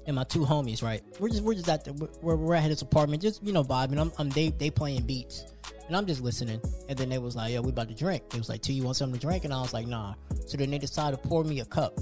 [0.06, 1.02] and my two homies, right?
[1.18, 3.98] We're just we're just at the we're, we're at his apartment, just you know vibing.
[3.98, 5.44] I'm, I'm they they playing beats,
[5.86, 6.60] and I'm just listening.
[6.88, 8.82] And then they was like, "Yo, we about to drink." It was like, "T, you
[8.82, 10.14] want something to drink?" And I was like, "Nah."
[10.46, 11.98] So then they decided to pour me a cup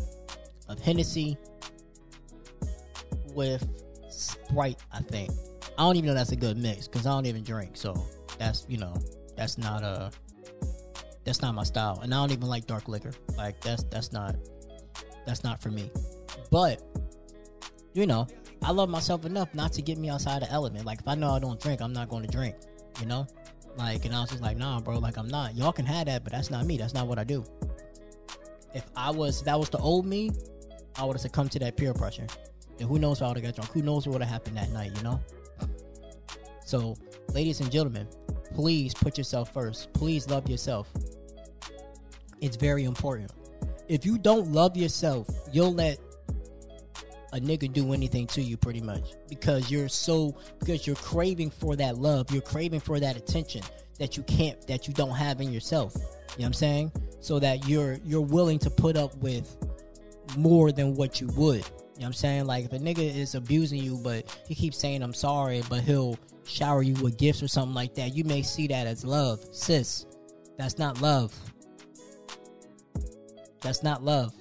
[0.68, 1.36] of Hennessy
[3.32, 3.68] with
[4.10, 4.78] Sprite.
[4.92, 5.30] I think
[5.78, 7.76] I don't even know that's a good mix because I don't even drink.
[7.76, 8.06] So
[8.38, 8.94] that's you know
[9.36, 10.10] that's not a
[11.24, 13.12] that's not my style, and I don't even like dark liquor.
[13.36, 14.36] Like that's that's not
[15.26, 15.90] that's not for me.
[16.50, 16.82] But
[17.94, 18.26] you know,
[18.62, 20.86] I love myself enough not to get me outside the element.
[20.86, 22.54] Like if I know I don't drink, I'm not going to drink.
[23.00, 23.26] You know,
[23.76, 24.98] like and I was just like, nah, bro.
[24.98, 25.56] Like I'm not.
[25.56, 26.76] Y'all can have that, but that's not me.
[26.76, 27.44] That's not what I do.
[28.74, 30.30] If I was that was the old me,
[30.96, 32.26] I would have succumbed to that peer pressure.
[32.78, 33.72] And who knows how I would have got drunk?
[33.72, 34.92] Who knows what would have happened that night?
[34.96, 35.20] You know.
[36.64, 36.96] So,
[37.32, 38.08] ladies and gentlemen,
[38.54, 39.92] please put yourself first.
[39.92, 40.88] Please love yourself.
[42.40, 43.32] It's very important.
[43.88, 45.98] If you don't love yourself, you'll let
[47.32, 51.76] a nigga do anything to you pretty much because you're so because you're craving for
[51.76, 53.62] that love, you're craving for that attention
[53.98, 55.94] that you can't that you don't have in yourself.
[55.94, 56.92] You know what I'm saying?
[57.20, 59.56] So that you're you're willing to put up with
[60.36, 61.64] more than what you would.
[61.96, 62.44] You know what I'm saying?
[62.44, 66.18] Like if a nigga is abusing you but he keeps saying I'm sorry, but he'll
[66.44, 69.42] shower you with gifts or something like that, you may see that as love.
[69.50, 70.04] Sis,
[70.58, 71.34] that's not love.
[73.62, 74.34] That's not love.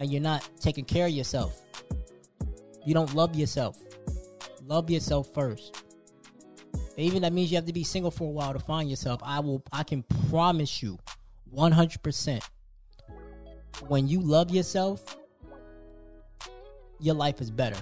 [0.00, 1.60] And you're not taking care of yourself.
[2.86, 3.76] You don't love yourself.
[4.64, 5.84] Love yourself first.
[6.96, 9.20] Even that means you have to be single for a while to find yourself.
[9.22, 10.98] I will I can promise you
[11.54, 12.42] 100%
[13.86, 15.17] when you love yourself,
[17.00, 17.78] your life is better.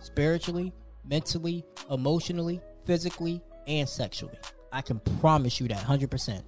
[0.00, 0.72] Spiritually,
[1.04, 4.38] mentally, emotionally, physically, and sexually.
[4.72, 6.42] I can promise you that 100%.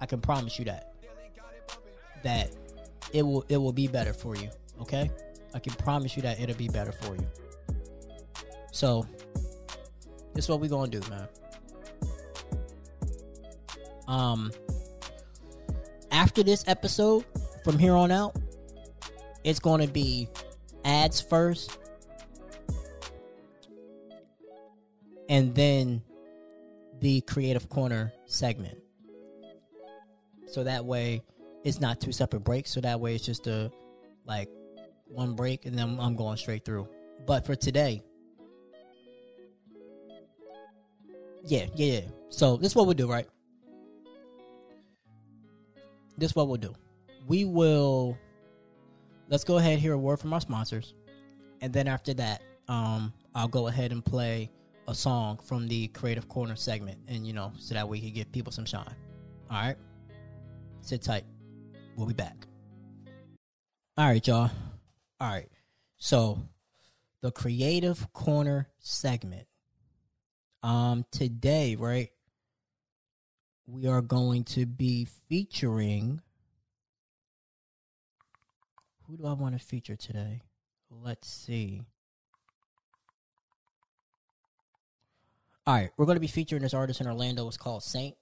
[0.00, 0.92] I can promise you that.
[2.22, 2.50] That
[3.12, 5.10] it will it will be better for you, okay?
[5.54, 7.26] I can promise you that it'll be better for you.
[8.72, 9.06] So,
[10.34, 11.28] this is what we're going to do, man.
[14.08, 14.52] Um
[16.10, 17.24] after this episode
[17.64, 18.36] from here on out,
[19.46, 20.28] it's going to be
[20.84, 21.78] ads first
[25.28, 26.02] and then
[27.00, 28.76] the creative corner segment.
[30.48, 31.22] So that way
[31.62, 32.72] it's not two separate breaks.
[32.72, 33.70] So that way it's just a
[34.26, 34.48] like
[35.06, 36.88] one break and then I'm going straight through.
[37.24, 38.02] But for today,
[41.44, 42.00] yeah, yeah, yeah.
[42.30, 43.28] So this is what we'll do, right?
[46.18, 46.74] This is what we'll do.
[47.28, 48.18] We will
[49.28, 50.94] let's go ahead and hear a word from our sponsors.
[51.60, 54.50] And then after that, um, I'll go ahead and play
[54.88, 56.98] a song from the Creative Corner segment.
[57.08, 58.94] And you know, so that we can give people some shine.
[59.50, 59.76] Alright?
[60.82, 61.24] Sit tight.
[61.96, 62.46] We'll be back.
[63.98, 64.50] Alright, y'all.
[65.20, 65.48] Alright.
[65.96, 66.38] So
[67.22, 69.46] the Creative Corner segment.
[70.62, 72.10] Um today, right?
[73.66, 76.20] We are going to be featuring
[79.08, 80.40] who do I want to feature today?
[80.90, 81.82] Let's see.
[85.66, 87.46] All right, we're going to be featuring this artist in Orlando.
[87.48, 88.16] It's called Saint.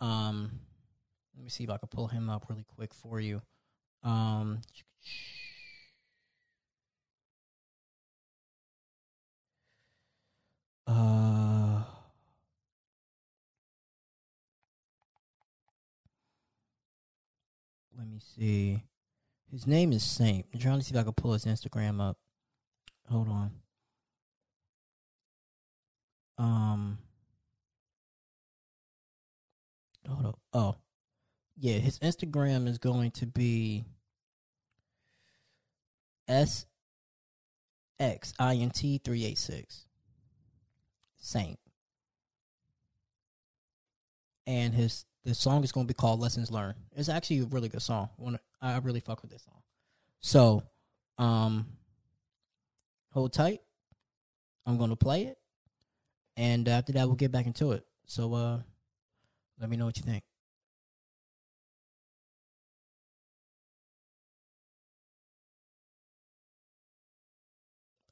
[0.00, 0.60] Um,
[1.36, 3.42] let me see if I can pull him up really quick for you.
[4.02, 4.60] Um,
[10.86, 11.82] uh,
[17.98, 18.87] let me see.
[19.50, 20.46] His name is Saint.
[20.52, 22.18] I'm trying to see if I can pull his Instagram up.
[23.10, 23.50] Hold on.
[26.36, 26.98] Um.
[30.06, 30.38] Hold up.
[30.52, 30.74] Oh,
[31.58, 31.78] yeah.
[31.78, 33.84] His Instagram is going to be
[36.28, 36.66] S
[37.98, 39.86] X I N T three eight six.
[41.18, 41.58] Saint.
[44.46, 46.76] And his the song is going to be called Lessons Learned.
[46.96, 48.08] It's actually a really good song.
[48.60, 49.60] I really fuck with this song.
[50.20, 50.62] So,
[51.18, 51.66] um,
[53.12, 53.60] hold tight.
[54.66, 55.38] I'm going to play it,
[56.36, 57.84] and after that, we'll get back into it.
[58.06, 58.58] So, uh,
[59.60, 60.24] let me know what you think.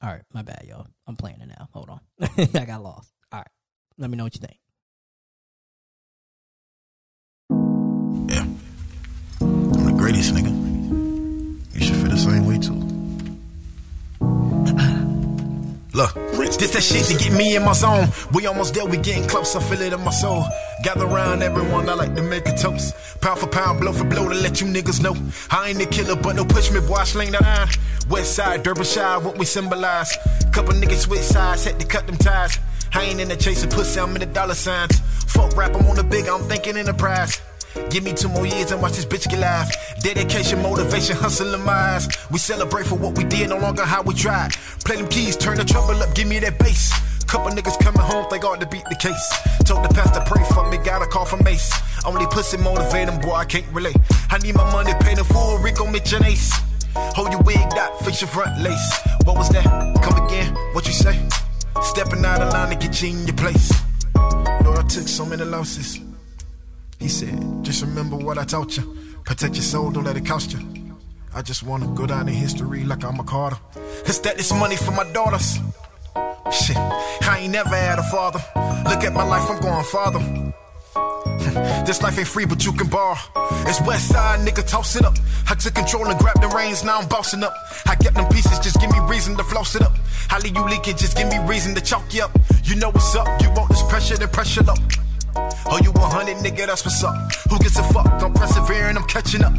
[0.02, 0.86] All right, my bad, y'all.
[1.06, 1.68] I'm playing it now.
[1.72, 2.00] Hold on.
[2.54, 3.12] I got lost.
[3.32, 3.48] All right.
[3.98, 4.58] Let me know what you think.
[10.16, 11.74] Nigga.
[11.74, 12.72] You should feel the same way too.
[15.92, 16.14] Look,
[16.58, 18.08] this that shit to get me in my zone.
[18.32, 19.54] We almost there, we getting close.
[19.54, 20.44] I feel it in my soul.
[20.82, 22.94] Gather around everyone, I like to make a toast.
[23.20, 25.14] Pound for pound, blow for blow to let you niggas know.
[25.50, 27.68] I ain't the killer, but no push me, boy, I sling the iron.
[28.08, 30.16] West side, Derbyshire, what we symbolize.
[30.52, 32.58] Couple niggas switch sides, had to cut them ties.
[32.94, 34.98] I ain't in the chase of pussy, I'm in the dollar signs.
[35.26, 37.40] Fuck rap, I'm on the big, I'm thinking enterprise.
[37.90, 39.70] Give me two more years and watch this bitch get live.
[40.00, 42.08] Dedication, motivation, hustle in my eyes.
[42.30, 44.52] We celebrate for what we did, no longer how we tried.
[44.84, 46.92] Play them keys, turn the trouble up, give me that bass.
[47.26, 49.26] Couple niggas coming home, think ought to beat the case.
[49.64, 51.40] Told the pastor pray for me, got a call from.
[52.06, 53.96] Only pussy motivate them, boy, I can't relate.
[54.30, 56.52] I need my money paid in full, Rico Mitch and Ace.
[56.94, 59.00] Hold your wig dot, fix your front lace.
[59.24, 59.64] What was that?
[60.02, 61.20] Come again, what you say?
[61.82, 63.72] Stepping out of line to get you in your place.
[64.14, 66.05] Lord, I took so many losses.
[66.98, 68.96] He said, just remember what I taught you.
[69.24, 70.60] Protect your soul, don't let it cost you.
[71.34, 73.58] I just wanna go down in history like I'm a Carter.
[74.06, 75.58] Instead, this money for my daughters.
[76.50, 78.38] Shit, I ain't never had a father.
[78.88, 80.52] Look at my life, I'm going farther.
[81.86, 83.16] This life ain't free, but you can borrow.
[83.66, 85.14] It's West Side, nigga, toss it up.
[85.48, 87.54] I took control and grabbed the reins, now I'm bossing up.
[87.86, 89.92] I get them pieces, just give me reason to floss it up.
[90.42, 92.30] Leave you leaking, just give me reason to chalk you up.
[92.64, 94.78] You know what's up, you want this pressure, then pressure up.
[95.68, 97.14] Oh, you 100, nigga, that's what's up.
[97.50, 98.06] Who gives a fuck?
[98.22, 99.52] I'm persevering, I'm catching up.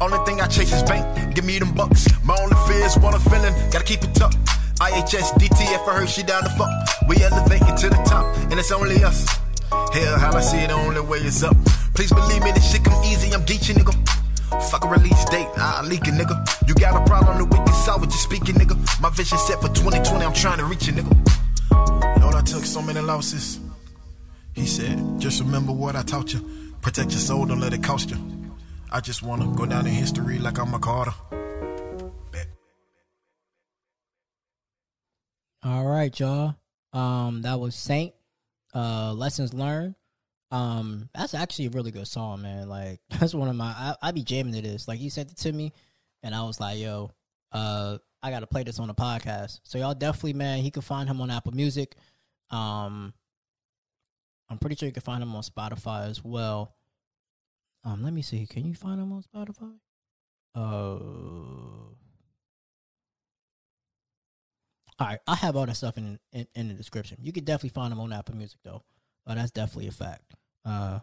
[0.00, 2.06] Only thing I chase is bank, give me them bucks.
[2.24, 4.36] My only fear is what I'm feeling, gotta keep it tucked.
[4.80, 6.70] IHS, DTF, I heard she down the fuck.
[7.08, 9.26] We elevate elevating to the top, and it's only us.
[9.70, 11.56] Hell, how I see it, the only way is up.
[11.94, 13.94] Please believe me, this shit come easy, I'm geeching, nigga.
[14.70, 16.36] Fuck a release date, I leak it, nigga.
[16.68, 18.76] You got a problem, the weekend saw what you speaking, nigga.
[19.00, 22.20] My vision set for 2020, I'm trying to reach it, nigga.
[22.20, 23.60] Lord, I took so many losses.
[24.54, 26.40] He said, just remember what I taught you.
[26.82, 28.18] Protect your soul, don't let it cost you.
[28.90, 31.14] I just wanna go down in history like I'm a Carter.
[35.64, 36.56] All right, y'all.
[36.92, 38.12] Um, that was Saint.
[38.74, 39.94] Uh, lessons learned.
[40.50, 42.68] Um, that's actually a really good song, man.
[42.68, 43.66] Like that's one of my.
[43.66, 44.88] I, I be jamming to this.
[44.88, 45.72] Like he sent it to me,
[46.22, 47.10] and I was like, yo,
[47.52, 49.60] uh, I gotta play this on the podcast.
[49.62, 50.58] So y'all definitely, man.
[50.58, 51.96] He can find him on Apple Music.
[52.50, 53.14] Um,
[54.52, 56.74] I'm pretty sure you can find him on Spotify as well.
[57.84, 58.46] Um, let me see.
[58.46, 59.72] Can you find him on Spotify?
[60.54, 60.98] Uh.
[64.98, 67.16] All right, I have all that stuff in, in in the description.
[67.22, 68.82] You can definitely find him on Apple Music though.
[69.26, 70.34] Uh, that's definitely a fact.
[70.64, 71.00] Uh,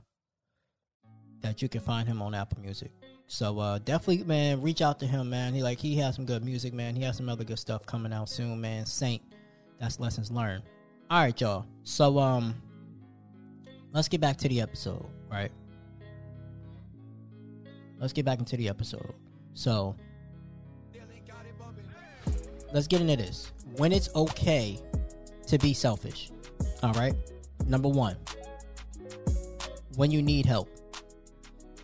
[1.41, 2.91] that you can find him on Apple Music.
[3.27, 5.53] So uh, definitely, man, reach out to him, man.
[5.53, 6.95] He like he has some good music, man.
[6.95, 8.85] He has some other good stuff coming out soon, man.
[8.85, 9.21] Saint,
[9.79, 10.63] that's lessons learned.
[11.09, 11.65] All right, y'all.
[11.83, 12.53] So um,
[13.91, 15.51] let's get back to the episode, right?
[17.99, 19.13] Let's get back into the episode.
[19.53, 19.95] So
[22.73, 23.51] let's get into this.
[23.75, 24.79] When it's okay
[25.47, 26.31] to be selfish.
[26.83, 27.13] All right.
[27.67, 28.15] Number one,
[29.95, 30.69] when you need help.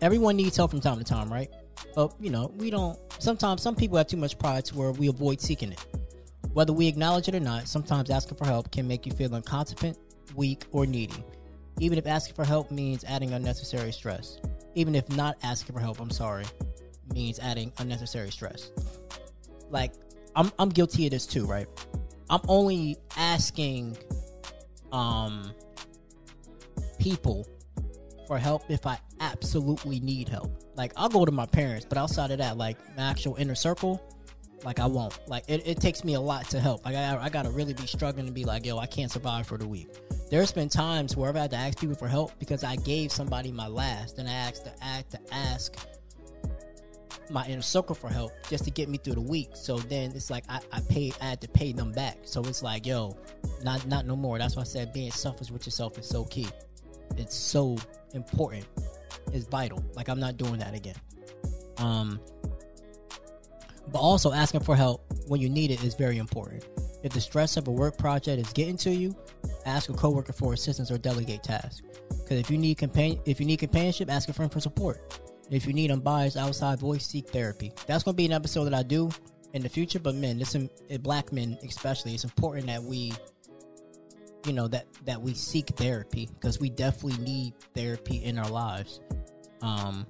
[0.00, 1.50] Everyone needs help from time to time, right?
[1.94, 2.98] But, you know, we don't.
[3.18, 5.84] Sometimes some people have too much pride to where we avoid seeking it.
[6.52, 9.98] Whether we acknowledge it or not, sometimes asking for help can make you feel incompetent,
[10.34, 11.24] weak, or needy.
[11.78, 14.38] Even if asking for help means adding unnecessary stress.
[14.74, 16.44] Even if not asking for help, I'm sorry,
[17.14, 18.70] means adding unnecessary stress.
[19.70, 19.92] Like,
[20.34, 21.66] I'm I'm guilty of this too, right?
[22.28, 23.96] I'm only asking
[24.92, 25.52] um
[26.98, 27.46] people
[28.26, 30.62] for help if I absolutely need help.
[30.74, 34.02] Like I'll go to my parents, but outside of that, like my actual inner circle,
[34.64, 35.18] like I won't.
[35.28, 36.84] Like it, it takes me a lot to help.
[36.84, 39.58] Like I, I gotta really be struggling to be like, yo, I can't survive for
[39.58, 39.88] the week.
[40.30, 43.52] There's been times where I've had to ask people for help because I gave somebody
[43.52, 45.76] my last, and I asked to act to ask
[47.30, 49.50] my inner circle for help just to get me through the week.
[49.54, 52.18] So then it's like I, I pay I had to pay them back.
[52.22, 53.16] So it's like, yo,
[53.62, 54.38] not not no more.
[54.38, 56.48] That's why I said being selfish with yourself is so key.
[57.16, 57.76] It's so
[58.14, 58.66] important.
[59.32, 59.84] It's vital.
[59.94, 60.96] Like I'm not doing that again.
[61.78, 62.20] Um
[63.92, 66.64] but also asking for help when you need it is very important.
[67.02, 69.14] If the stress of a work project is getting to you,
[69.64, 71.82] ask a coworker for assistance or delegate tasks.
[72.08, 75.20] Because if you need companion, if you need companionship, ask a friend for support.
[75.50, 77.72] If you need unbiased outside voice, seek therapy.
[77.86, 79.10] That's gonna be an episode that I do
[79.52, 80.00] in the future.
[80.00, 80.68] But men, listen,
[81.02, 83.12] black men especially, it's important that we,
[84.44, 89.00] you know, that that we seek therapy because we definitely need therapy in our lives.
[89.62, 90.06] Um,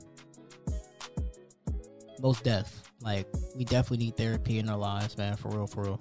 [2.20, 5.36] most deaf, like we definitely need therapy in our lives, man.
[5.36, 6.00] For real, for real.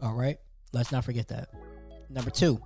[0.00, 0.36] All right,
[0.72, 1.48] let's not forget that.
[2.10, 2.60] Number two,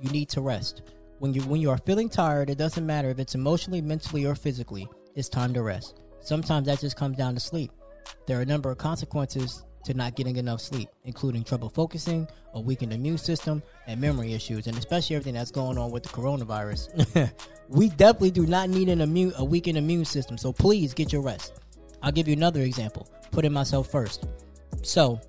[0.00, 0.82] you need to rest.
[1.18, 4.34] When you when you are feeling tired, it doesn't matter if it's emotionally, mentally, or
[4.34, 4.88] physically.
[5.14, 6.00] It's time to rest.
[6.20, 7.72] Sometimes that just comes down to sleep.
[8.26, 12.60] There are a number of consequences to not getting enough sleep, including trouble focusing, a
[12.60, 17.32] weakened immune system, and memory issues, and especially everything that's going on with the coronavirus.
[17.68, 21.22] we definitely do not need an immune a weakened immune system, so please get your
[21.22, 21.60] rest.
[22.02, 23.08] I'll give you another example.
[23.30, 24.26] Putting myself first.
[24.82, 25.20] So,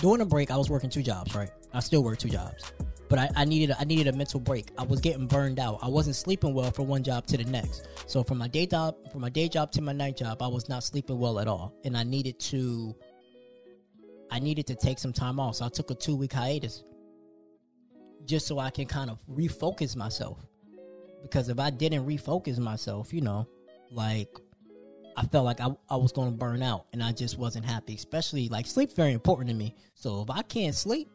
[0.00, 1.50] during a break, I was working two jobs, right?
[1.72, 2.72] I still work two jobs
[3.12, 4.70] but I, I, needed I needed a mental break.
[4.78, 5.80] I was getting burned out.
[5.82, 7.86] I wasn't sleeping well from one job to the next.
[8.06, 10.66] So from my day job from my day job to my night job, I was
[10.70, 12.96] not sleeping well at all, and I needed to
[14.30, 15.56] I needed to take some time off.
[15.56, 16.84] So I took a two week hiatus
[18.24, 20.38] just so I can kind of refocus myself.
[21.22, 23.48] Because if I didn't refocus myself, you know,
[23.90, 24.28] like
[25.16, 27.94] I felt like I, I was going to burn out and I just wasn't happy.
[27.94, 29.74] Especially like sleep's very important to me.
[29.94, 31.08] So if I can't sleep,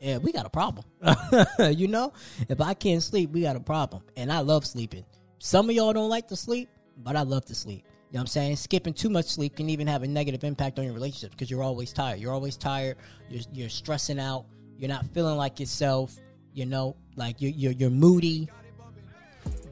[0.00, 0.84] yeah, we got a problem.
[1.58, 2.12] you know,
[2.48, 4.02] if I can't sleep, we got a problem.
[4.16, 5.04] And I love sleeping.
[5.38, 6.68] Some of y'all don't like to sleep,
[6.98, 7.84] but I love to sleep.
[8.10, 8.56] You know what I'm saying?
[8.56, 11.62] Skipping too much sleep can even have a negative impact on your relationship because you're
[11.62, 12.20] always tired.
[12.20, 12.96] You're always tired.
[13.28, 14.46] You're, you're stressing out.
[14.78, 16.16] You're not feeling like yourself.
[16.54, 18.48] You know, like you're, you're, you're moody.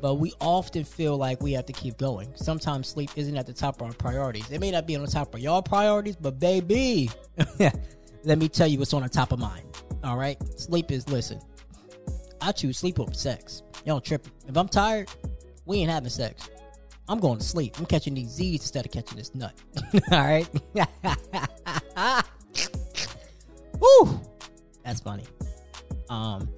[0.07, 2.32] But we often feel like we have to keep going.
[2.36, 4.48] Sometimes sleep isn't at the top of our priorities.
[4.52, 7.11] It may not be on the top of your priorities, but baby,
[8.22, 9.64] let me tell you what's on the top of mine.
[10.04, 11.40] All right, sleep is listen.
[12.40, 13.64] I choose sleep over sex.
[13.84, 14.30] Y'all tripping.
[14.46, 15.11] If I'm tired,
[15.64, 16.50] we ain't having sex.
[17.09, 17.76] I'm going to sleep.
[17.76, 19.54] I'm catching these Z's instead of catching this nut.
[20.12, 20.48] All right.
[23.80, 24.20] Woo!
[24.84, 25.24] That's funny.
[26.09, 26.48] Um,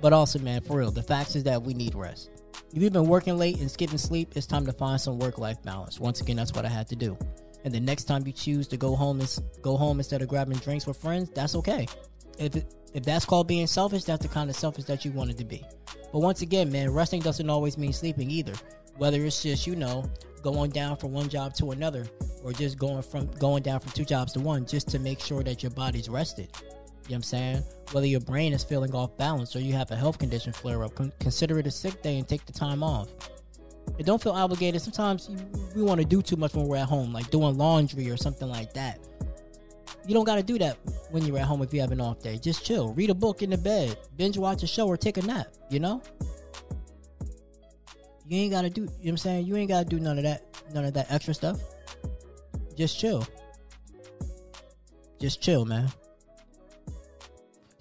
[0.00, 2.30] but also, man, for real, the fact is that we need rest.
[2.72, 5.98] If you've been working late and skipping sleep, it's time to find some work-life balance.
[5.98, 7.16] Once again, that's what I had to do.
[7.64, 10.58] And the next time you choose to go home is go home instead of grabbing
[10.58, 11.86] drinks with friends, that's okay
[12.38, 12.64] if
[12.94, 15.64] if that's called being selfish, that's the kind of selfish that you wanted to be.
[16.12, 18.54] But once again, man, resting doesn't always mean sleeping either.
[18.96, 20.10] Whether it's just you know
[20.42, 22.06] going down from one job to another,
[22.42, 25.42] or just going from going down from two jobs to one, just to make sure
[25.42, 26.50] that your body's rested.
[27.06, 27.62] You know what I'm saying?
[27.92, 30.96] Whether your brain is feeling off balance or you have a health condition flare up,
[31.20, 33.08] consider it a sick day and take the time off.
[33.96, 34.82] And don't feel obligated.
[34.82, 35.30] Sometimes
[35.76, 38.48] we want to do too much when we're at home, like doing laundry or something
[38.48, 38.98] like that.
[40.04, 40.78] You don't got to do that
[41.10, 42.38] when you're at home if you have an off day.
[42.38, 45.22] Just chill, read a book in the bed, binge watch a show, or take a
[45.22, 45.46] nap.
[45.70, 46.02] You know.
[48.26, 48.80] You ain't got to do.
[48.80, 49.46] You know what I'm saying?
[49.46, 50.42] You ain't got to do none of that.
[50.74, 51.60] None of that extra stuff.
[52.76, 53.24] Just chill.
[55.20, 55.88] Just chill, man.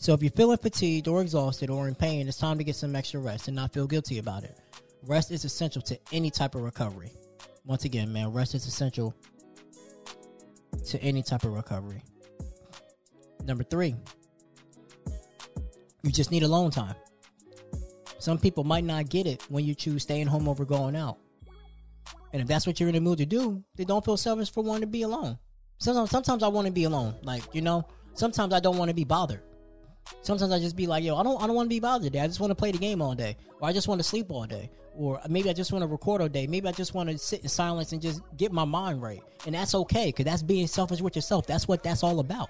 [0.05, 2.95] So if you're feeling fatigued or exhausted or in pain, it's time to get some
[2.95, 4.55] extra rest and not feel guilty about it.
[5.07, 7.09] Rest is essential to any type of recovery.
[7.65, 9.15] Once again, man, rest is essential
[10.85, 12.03] to any type of recovery.
[13.45, 13.95] Number three,
[16.03, 16.93] you just need alone time.
[18.19, 21.17] Some people might not get it when you choose staying home over going out.
[22.31, 24.61] And if that's what you're in the mood to do, then don't feel selfish for
[24.61, 25.39] wanting to be alone.
[25.79, 27.15] Sometimes, sometimes I want to be alone.
[27.23, 29.41] Like you know, sometimes I don't want to be bothered.
[30.21, 32.19] Sometimes I just be like, yo, I don't, I don't want to be bothered today.
[32.19, 34.27] I just want to play the game all day, or I just want to sleep
[34.29, 36.47] all day, or maybe I just want to record all day.
[36.47, 39.55] Maybe I just want to sit in silence and just get my mind right, and
[39.55, 41.47] that's okay, cause that's being selfish with yourself.
[41.47, 42.49] That's what that's all about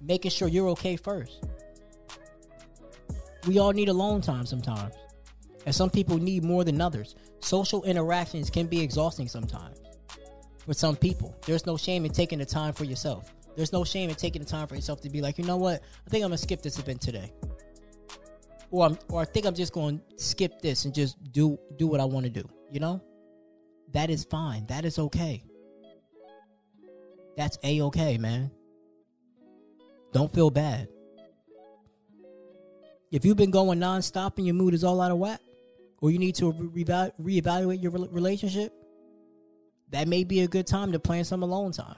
[0.00, 1.44] making sure you're okay first.
[3.46, 4.94] We all need alone time sometimes.
[5.66, 7.14] And some people need more than others.
[7.40, 9.80] Social interactions can be exhausting sometimes.
[10.64, 13.32] For some people, there's no shame in taking the time for yourself.
[13.58, 15.82] There's no shame in taking the time for yourself to be like, you know what?
[16.06, 17.32] I think I'm gonna skip this event today,
[18.70, 21.88] or I'm, or I think I'm just going to skip this and just do do
[21.88, 22.48] what I want to do.
[22.70, 23.02] You know,
[23.94, 24.64] that is fine.
[24.66, 25.42] That is okay.
[27.36, 28.52] That's a okay, man.
[30.12, 30.86] Don't feel bad.
[33.10, 35.40] If you've been going nonstop and your mood is all out of whack,
[36.00, 38.72] or you need to re- reeval- reevaluate your rel- relationship,
[39.90, 41.96] that may be a good time to plan some alone time.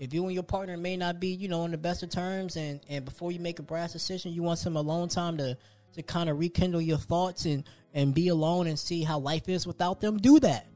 [0.00, 2.56] If you and your partner may not be, you know, on the best of terms,
[2.56, 5.58] and and before you make a brass decision, you want some alone time to
[5.92, 9.66] to kind of rekindle your thoughts and and be alone and see how life is
[9.66, 10.16] without them.
[10.16, 10.66] Do that.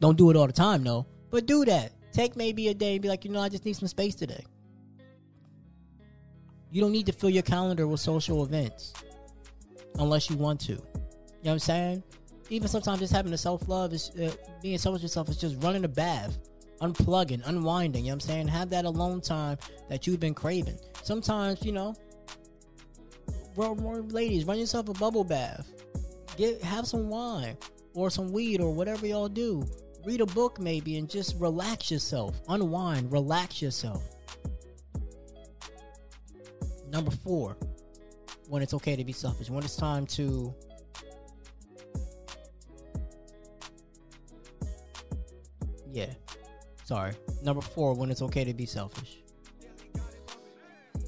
[0.00, 1.92] Don't do it all the time, though, but do that.
[2.12, 4.44] Take maybe a day and be like, you know, I just need some space today.
[6.72, 8.92] You don't need to fill your calendar with social events
[10.00, 10.72] unless you want to.
[10.72, 10.82] You know
[11.42, 12.02] what I'm saying?
[12.48, 15.84] Even sometimes just having a self love is uh, being selfish yourself is just running
[15.84, 16.36] a bath,
[16.80, 18.04] unplugging, unwinding.
[18.04, 18.48] You know what I'm saying?
[18.48, 19.58] Have that alone time
[19.88, 20.78] that you've been craving.
[21.02, 21.94] Sometimes, you know,
[23.56, 25.68] well, ladies, run yourself a bubble bath.
[26.36, 27.56] Get have some wine
[27.94, 29.64] or some weed or whatever y'all do.
[30.04, 32.40] Read a book maybe and just relax yourself.
[32.48, 34.02] Unwind, relax yourself.
[36.88, 37.56] Number four,
[38.48, 39.50] when it's okay to be selfish.
[39.50, 40.54] When it's time to
[45.92, 46.12] Yeah.
[46.90, 47.12] Sorry.
[47.44, 49.20] Number four, when it's okay to be selfish.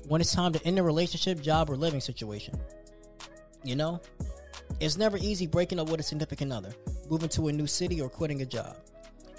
[0.07, 2.55] When it's time to end a relationship, job, or living situation.
[3.65, 4.01] You know?
[4.79, 6.73] It's never easy breaking up with a significant other,
[7.11, 8.77] moving to a new city, or quitting a job.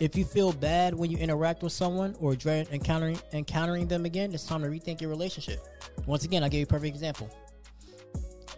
[0.01, 4.33] If you feel bad when you interact with someone or dread encountering encountering them again,
[4.33, 5.65] it's time to rethink your relationship.
[6.07, 7.29] Once again, I'll give you a perfect example.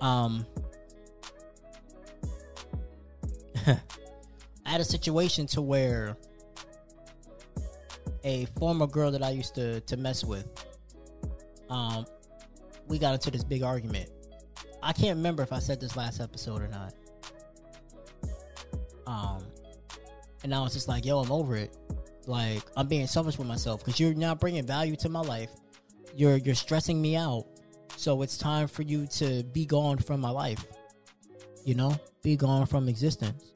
[0.01, 0.43] Um
[3.67, 3.77] I
[4.65, 6.17] had a situation to where
[8.25, 10.47] a former girl that I used to to mess with,
[11.69, 12.05] um,
[12.87, 14.09] we got into this big argument.
[14.83, 16.93] I can't remember if I said this last episode or not.
[19.07, 19.43] Um,
[20.43, 21.77] and now it's just like, yo, I'm over it.
[22.27, 25.51] Like I'm being selfish with myself because you're not bringing value to my life.
[26.15, 27.45] You're you're stressing me out.
[27.97, 30.65] So it's time for you to be gone from my life.
[31.63, 33.53] You know, be gone from existence.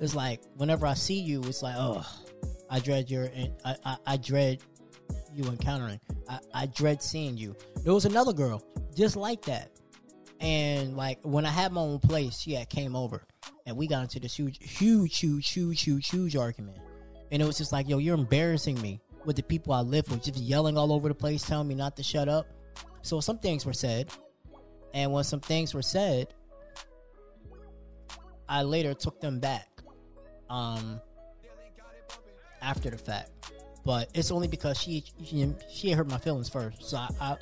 [0.00, 2.04] It's like whenever I see you, it's like, oh,
[2.70, 3.30] I dread your,
[3.64, 4.60] I, I, I dread
[5.32, 6.00] you encountering.
[6.28, 7.56] I, I dread seeing you.
[7.84, 8.62] There was another girl
[8.94, 9.70] just like that,
[10.40, 13.24] and like when I had my own place, she had came over,
[13.66, 16.78] and we got into this huge, huge, huge, huge, huge, huge argument,
[17.30, 20.22] and it was just like, yo, you're embarrassing me with the people I live with,
[20.22, 22.46] just yelling all over the place, telling me not to shut up.
[23.02, 24.10] So some things were said,
[24.94, 26.34] and when some things were said,
[28.48, 29.68] I later took them back.
[30.48, 31.00] Um,
[32.62, 33.30] after the fact,
[33.84, 36.84] but it's only because she she, she hurt my feelings first.
[36.84, 37.36] So I, I,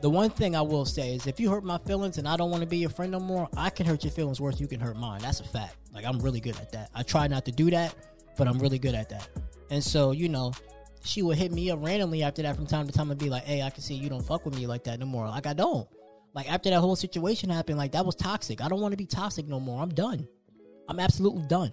[0.00, 2.50] the one thing I will say is, if you hurt my feelings and I don't
[2.50, 4.60] want to be your friend no more, I can hurt your feelings worse.
[4.60, 5.20] You can hurt mine.
[5.22, 5.76] That's a fact.
[5.92, 6.90] Like I'm really good at that.
[6.94, 7.94] I try not to do that,
[8.36, 9.28] but I'm really good at that.
[9.70, 10.52] And so you know,
[11.02, 13.44] she would hit me up randomly after that from time to time and be like,
[13.44, 15.52] "Hey, I can see you don't fuck with me like that no more." Like I
[15.52, 15.88] don't.
[16.34, 18.60] Like after that whole situation happened, like that was toxic.
[18.60, 19.82] I don't want to be toxic no more.
[19.82, 20.28] I'm done.
[20.88, 21.72] I'm absolutely done.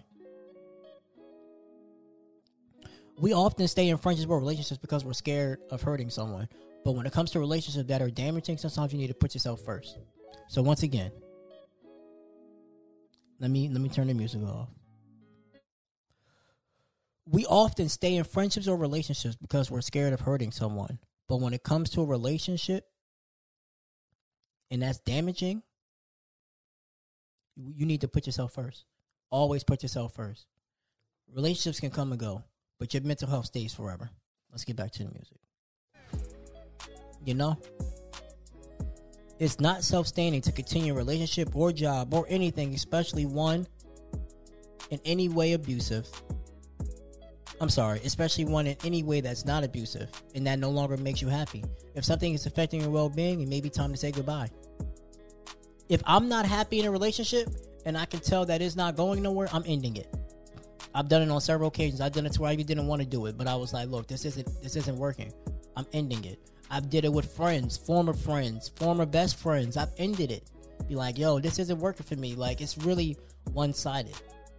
[3.18, 6.50] We often stay in friendships or relationships because we're scared of hurting someone.
[6.84, 9.62] But when it comes to relationships that are damaging, sometimes you need to put yourself
[9.62, 9.98] first.
[10.50, 11.12] So once again,
[13.40, 14.70] let me let me turn the music off.
[17.26, 21.00] We often stay in friendships or relationships because we're scared of hurting someone.
[21.28, 22.86] But when it comes to a relationship
[24.70, 25.64] and that's damaging,
[27.56, 28.86] you need to put yourself first.
[29.32, 30.46] Always put yourself first.
[31.34, 32.44] Relationships can come and go,
[32.80, 34.10] but your mental health stays forever.
[34.52, 35.38] Let's get back to the music.
[37.26, 37.58] You know,
[39.40, 43.68] it's not self-standing to continue a relationship or job or anything, especially one
[44.92, 46.08] in any way abusive.
[47.60, 51.22] I'm sorry, especially one in any way that's not abusive and that no longer makes
[51.22, 51.64] you happy.
[51.96, 54.50] If something is affecting your well-being, it may be time to say goodbye.
[55.88, 57.50] If I'm not happy in a relationship
[57.86, 60.14] and I can tell that it's not going nowhere, I'm ending it.
[60.96, 62.00] I've done it on several occasions.
[62.00, 63.90] I've done it to where I didn't want to do it, but I was like,
[63.90, 65.32] look, this isn't this isn't working.
[65.76, 66.40] I'm ending it.
[66.72, 69.76] I've did it with friends, former friends, former best friends.
[69.76, 70.50] I've ended it.
[70.88, 72.36] Be like, yo, this isn't working for me.
[72.36, 73.18] Like it's really
[73.52, 74.16] one sided.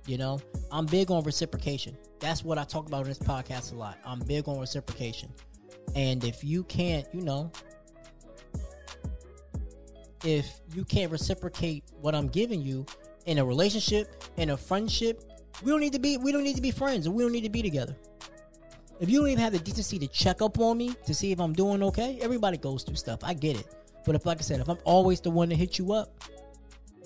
[0.07, 0.39] You know?
[0.71, 1.97] I'm big on reciprocation.
[2.21, 3.99] That's what I talk about in this podcast a lot.
[4.05, 5.33] I'm big on reciprocation.
[5.95, 7.51] And if you can't, you know,
[10.23, 12.85] if you can't reciprocate what I'm giving you
[13.25, 15.25] in a relationship, in a friendship,
[15.63, 17.45] we don't need to be we don't need to be friends and we don't need
[17.45, 17.97] to be together.
[18.99, 21.39] If you don't even have the decency to check up on me to see if
[21.39, 23.21] I'm doing okay, everybody goes through stuff.
[23.23, 23.67] I get it.
[24.05, 26.23] But if like I said, if I'm always the one to hit you up,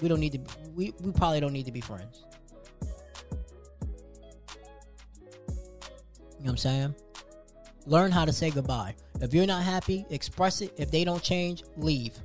[0.00, 0.40] we don't need to
[0.74, 2.24] we, we probably don't need to be friends.
[6.38, 6.94] You know what I'm saying?
[7.86, 8.94] Learn how to say goodbye.
[9.20, 10.72] If you're not happy, express it.
[10.78, 12.18] If they don't change, leave.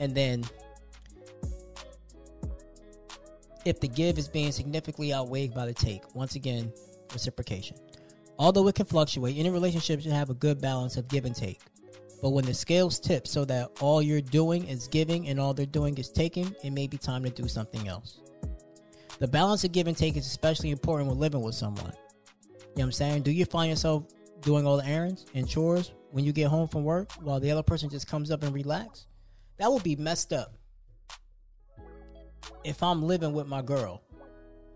[0.00, 0.44] And then
[3.64, 6.14] if the give is being significantly outweighed by the take.
[6.14, 6.72] Once again,
[7.12, 7.76] reciprocation.
[8.38, 11.60] Although it can fluctuate, any relationship should have a good balance of give and take.
[12.22, 15.66] But when the scales tip so that all you're doing is giving and all they're
[15.66, 18.20] doing is taking, it may be time to do something else.
[19.18, 21.92] The balance of give and take is especially important when living with someone.
[21.92, 23.22] You know what I'm saying?
[23.22, 24.04] Do you find yourself
[24.40, 27.62] doing all the errands and chores when you get home from work while the other
[27.62, 29.06] person just comes up and relax?
[29.58, 30.57] That would be messed up.
[32.64, 34.02] If I'm living with my girl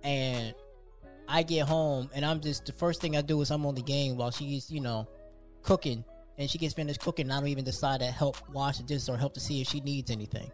[0.02, 0.54] and
[1.28, 3.82] I get home and I'm just the first thing I do is I'm on the
[3.82, 5.08] game while she's, you know,
[5.62, 6.04] cooking
[6.38, 9.08] and she gets finished cooking and I don't even decide to help wash the dishes
[9.08, 10.50] or help to see if she needs anything.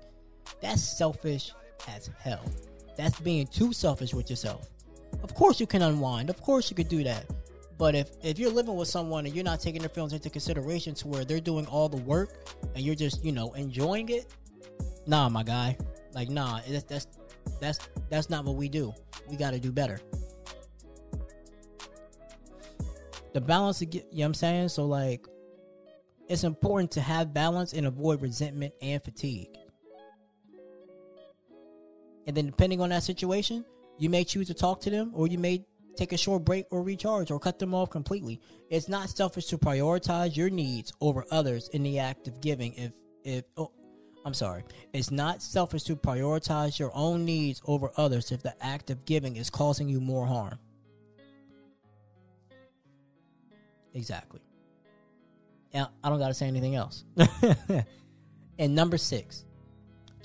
[0.61, 1.53] That's selfish
[1.89, 2.45] as hell.
[2.97, 4.69] That's being too selfish with yourself.
[5.23, 6.31] Of course you can unwind.
[6.31, 7.27] Of course you could do that.
[7.79, 10.95] But if if you're living with someone and you're not taking their feelings into consideration
[10.95, 14.35] to where they're doing all the work and you're just, you know, enjoying it,
[15.07, 15.77] nah, my guy.
[16.19, 17.07] Like nah, that's that's
[17.61, 17.79] that's
[18.11, 18.93] that's not what we do.
[19.31, 20.01] We got to do better.
[23.35, 24.71] The balance, you know what I'm saying?
[24.71, 25.25] So like
[26.29, 29.57] it's important to have balance and avoid resentment and fatigue.
[32.27, 33.65] And then, depending on that situation,
[33.99, 35.65] you may choose to talk to them or you may
[35.97, 38.41] take a short break or recharge or cut them off completely.
[38.71, 42.75] It's not selfish to prioritize your needs over others in the act of giving.
[42.75, 42.93] If,
[43.23, 43.71] if, oh,
[44.29, 44.63] I'm sorry,
[44.93, 49.37] it's not selfish to prioritize your own needs over others if the act of giving
[49.37, 50.59] is causing you more harm.
[53.95, 54.41] Exactly.
[55.73, 57.05] Yeah, I don't got to say anything else.
[58.59, 59.47] and number six,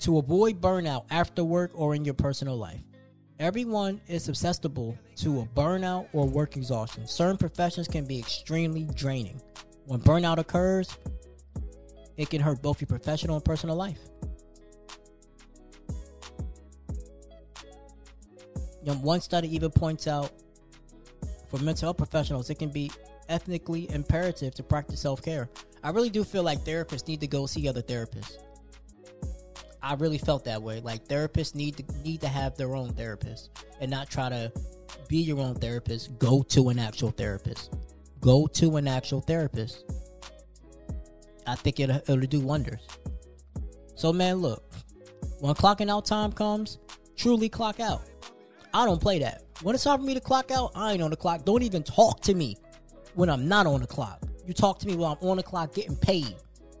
[0.00, 2.82] to avoid burnout after work or in your personal life.
[3.38, 7.06] Everyone is susceptible to a burnout or work exhaustion.
[7.06, 9.40] Certain professions can be extremely draining.
[9.86, 10.94] When burnout occurs,
[12.16, 13.98] it can hurt both your professional and personal life.
[19.04, 20.30] One study even points out
[21.48, 22.90] for mental health professionals, it can be
[23.28, 25.50] ethnically imperative to practice self care.
[25.82, 28.38] I really do feel like therapists need to go see other therapists.
[29.82, 30.80] I really felt that way.
[30.80, 33.50] Like therapists need to need to have their own therapist
[33.80, 34.50] and not try to
[35.08, 36.18] be your own therapist.
[36.18, 37.74] Go to an actual therapist.
[38.20, 39.84] Go to an actual therapist.
[41.46, 42.80] I think it'll, it'll do wonders.
[43.94, 44.64] So man, look,
[45.40, 46.78] when clocking out time comes,
[47.16, 48.02] truly clock out.
[48.72, 49.42] I don't play that.
[49.62, 51.44] When it's time for me to clock out, I ain't on the clock.
[51.44, 52.56] Don't even talk to me
[53.14, 54.22] when I'm not on the clock.
[54.46, 56.34] You talk to me while I'm on the clock getting paid.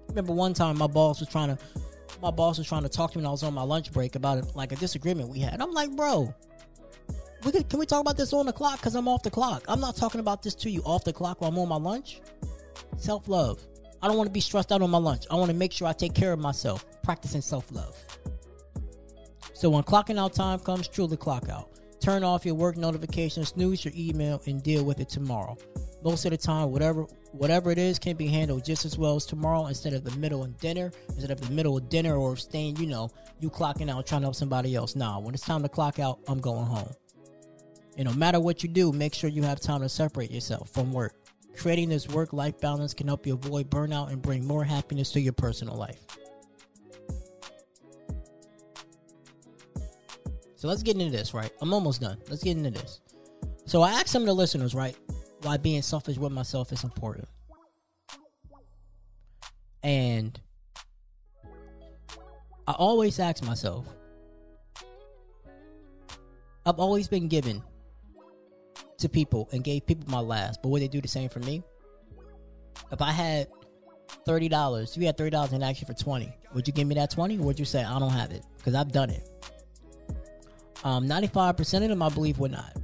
[0.08, 1.58] Remember one time my boss was trying to
[2.20, 4.14] my boss was trying to talk to me when I was on my lunch break
[4.16, 5.60] about it, like a disagreement we had.
[5.60, 6.34] I'm like, bro,
[7.44, 8.78] we could, can we talk about this on the clock?
[8.78, 9.64] Because I'm off the clock.
[9.68, 12.20] I'm not talking about this to you off the clock while I'm on my lunch.
[12.96, 13.60] Self love.
[14.04, 15.24] I don't want to be stressed out on my lunch.
[15.30, 17.96] I want to make sure I take care of myself, practicing self love.
[19.54, 21.70] So when clocking out time comes, truly clock out.
[22.00, 25.56] Turn off your work notifications, snooze your email, and deal with it tomorrow
[26.04, 29.24] most of the time whatever whatever it is can be handled just as well as
[29.24, 32.76] tomorrow instead of the middle of dinner instead of the middle of dinner or staying
[32.76, 33.08] you know
[33.40, 36.18] you clocking out trying to help somebody else nah when it's time to clock out
[36.28, 36.92] i'm going home
[37.96, 40.92] and no matter what you do make sure you have time to separate yourself from
[40.92, 41.14] work
[41.56, 45.20] creating this work life balance can help you avoid burnout and bring more happiness to
[45.20, 46.00] your personal life.
[50.56, 51.50] So let's get into this right?
[51.60, 52.18] I'm almost done.
[52.28, 53.00] Let's get into this.
[53.66, 54.96] So i asked some of the listeners right
[55.42, 57.28] why being selfish with myself is important.
[59.82, 60.40] And
[62.66, 63.86] I always ask myself,
[66.64, 67.62] I've always been given
[69.04, 71.62] to people and gave people my last, but would they do the same for me?
[72.90, 73.48] If I had
[74.26, 76.94] thirty dollars, you had thirty dollars and asked you for twenty, would you give me
[76.96, 79.28] that twenty, would you say I don't have it because I've done it?
[80.82, 82.76] Um, ninety-five percent of them, I believe, would not.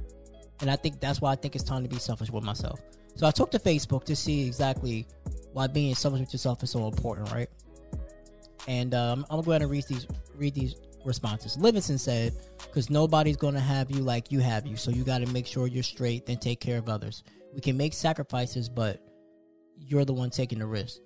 [0.61, 2.81] And I think that's why I think it's time to be selfish with myself.
[3.15, 5.07] So I took to Facebook to see exactly
[5.53, 7.49] why being selfish with yourself is so important, right?
[8.67, 11.57] And um, I'm gonna go ahead and read these read these responses.
[11.57, 12.33] Livingston said,
[12.71, 15.67] "Because nobody's gonna have you like you have you, so you got to make sure
[15.67, 17.21] you're straight, then take care of others.
[17.53, 19.05] We can make sacrifices, but
[19.77, 21.01] you're the one taking the risk.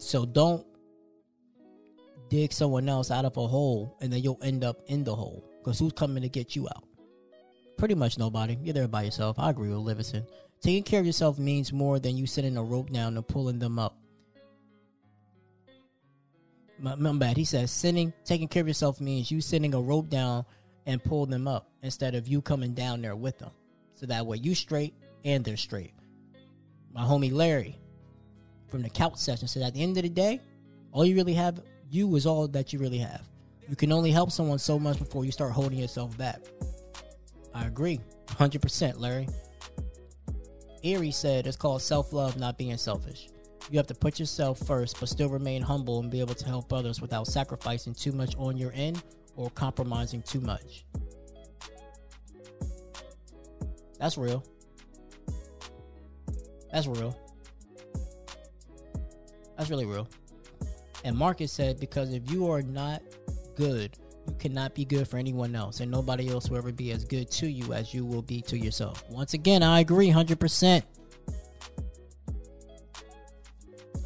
[0.00, 0.66] So don't
[2.30, 5.44] dig someone else out of a hole, and then you'll end up in the hole.
[5.58, 6.84] Because who's coming to get you out?
[7.78, 8.58] Pretty much nobody.
[8.60, 9.38] You're there by yourself.
[9.38, 10.26] I agree with Livingston.
[10.60, 13.78] Taking care of yourself means more than you sitting a rope down and pulling them
[13.78, 13.96] up.
[16.78, 17.36] My bad.
[17.36, 20.44] He says sitting, taking care of yourself means you sending a rope down
[20.86, 23.50] and pull them up instead of you coming down there with them.
[23.94, 25.94] So that way you straight and they're straight.
[26.92, 27.78] My homie Larry
[28.68, 30.40] from the couch session said at the end of the day,
[30.92, 33.26] all you really have, you is all that you really have.
[33.68, 36.40] You can only help someone so much before you start holding yourself back.
[37.54, 38.00] I agree.
[38.26, 39.28] 100%, Larry.
[40.82, 43.28] Erie said it's called self love, not being selfish.
[43.70, 46.72] You have to put yourself first, but still remain humble and be able to help
[46.72, 49.02] others without sacrificing too much on your end
[49.34, 50.84] or compromising too much.
[53.98, 54.44] That's real.
[56.72, 57.18] That's real.
[59.56, 60.08] That's really real.
[61.04, 63.02] And Marcus said, because if you are not
[63.54, 63.96] good,
[64.28, 67.30] you cannot be good for anyone else, and nobody else will ever be as good
[67.32, 69.02] to you as you will be to yourself.
[69.08, 70.82] Once again, I agree 100%.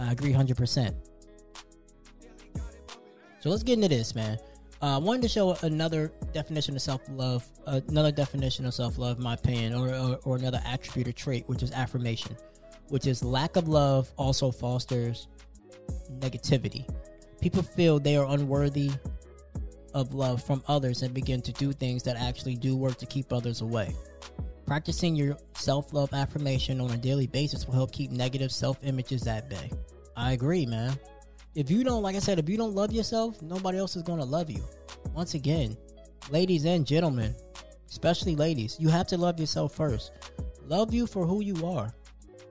[0.01, 0.95] I agree 100%.
[3.41, 4.39] So let's get into this, man.
[4.83, 8.97] Uh, I wanted to show another definition of self love, uh, another definition of self
[8.97, 12.35] love, my opinion, or, or, or another attribute or trait, which is affirmation,
[12.89, 15.29] which is lack of love also fosters
[16.19, 16.89] negativity.
[17.43, 18.91] People feel they are unworthy
[19.93, 23.33] of love from others and begin to do things that actually do work to keep
[23.33, 23.95] others away.
[24.71, 29.27] Practicing your self love affirmation on a daily basis will help keep negative self images
[29.27, 29.69] at bay.
[30.17, 30.97] I agree, man.
[31.57, 34.21] If you don't, like I said, if you don't love yourself, nobody else is going
[34.21, 34.63] to love you.
[35.13, 35.77] Once again,
[36.31, 37.35] ladies and gentlemen,
[37.89, 40.13] especially ladies, you have to love yourself first.
[40.63, 41.93] Love you for who you are.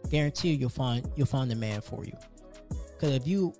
[0.10, 2.18] Guarantee you, you'll find you'll find a man for you.
[2.96, 3.54] Because if you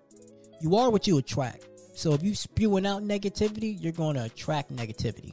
[0.60, 1.66] you are what you attract.
[1.94, 5.32] So if you spewing out negativity, you're going to attract negativity.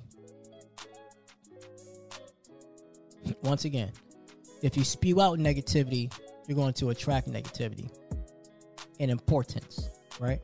[3.43, 3.93] Once again,
[4.63, 6.13] if you spew out negativity,
[6.47, 7.91] you're going to attract negativity
[9.01, 9.89] and importance,
[10.21, 10.41] right?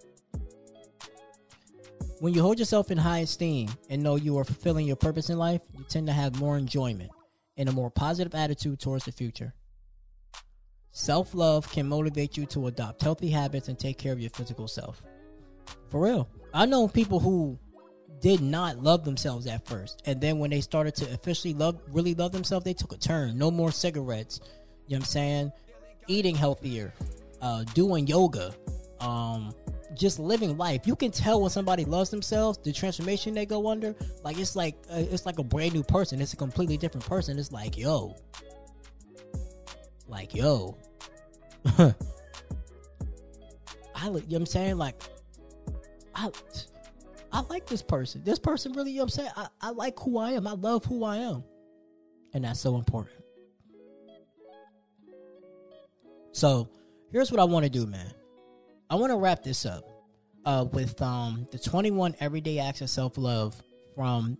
[2.20, 5.38] When you hold yourself in high esteem and know you are fulfilling your purpose in
[5.38, 7.10] life, you tend to have more enjoyment
[7.56, 9.54] and a more positive attitude towards the future.
[10.92, 14.68] Self love can motivate you to adopt healthy habits and take care of your physical
[14.68, 15.02] self.
[15.88, 16.28] For real.
[16.54, 17.58] I know people who
[18.22, 20.00] did not love themselves at first.
[20.06, 23.36] And then when they started to officially love really love themselves, they took a turn.
[23.36, 24.40] No more cigarettes.
[24.86, 25.52] You know what I'm saying?
[26.06, 26.94] Eating healthier,
[27.40, 28.54] uh, doing yoga,
[29.00, 29.52] um,
[29.94, 30.86] just living life.
[30.86, 33.94] You can tell when somebody loves themselves, the transformation they go under.
[34.22, 36.20] Like it's like uh, it's like a brand new person.
[36.20, 37.38] It's a completely different person.
[37.38, 38.16] It's like yo,
[40.06, 40.78] like yo.
[44.02, 44.78] I, you know what I'm saying?
[44.78, 45.00] Like,
[46.14, 46.30] I,
[47.32, 48.22] I like this person.
[48.24, 49.30] This person really, saying?
[49.36, 50.46] I, I like who I am.
[50.46, 51.42] I love who I am.
[52.34, 53.16] And that's so important.
[56.32, 56.68] So,
[57.10, 58.12] here's what I want to do, man.
[58.90, 59.84] I want to wrap this up
[60.44, 63.60] uh, with um, the 21 everyday acts of self love
[63.94, 64.36] from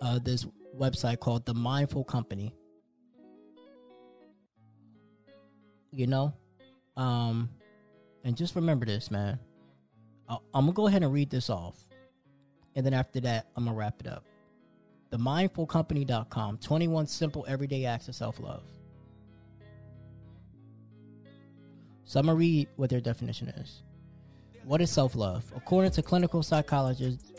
[0.00, 0.46] uh, this
[0.76, 2.54] website called The Mindful Company.
[5.92, 6.34] You know?
[6.96, 7.50] Um,
[8.24, 9.38] and just remember this, man.
[10.28, 11.87] i I'm going to go ahead and read this off.
[12.76, 14.24] And then after that, I'm going to wrap it up.
[15.12, 18.62] TheMindfulCompany.com 21 simple everyday acts of self love.
[22.04, 23.82] So I'm going to read what their definition is.
[24.64, 25.50] What is self love?
[25.56, 27.32] According to clinical psychologists,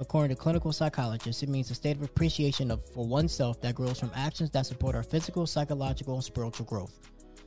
[0.00, 3.98] according to clinical psychologists, it means a state of appreciation of for oneself that grows
[3.98, 7.00] from actions that support our physical, psychological, and spiritual growth.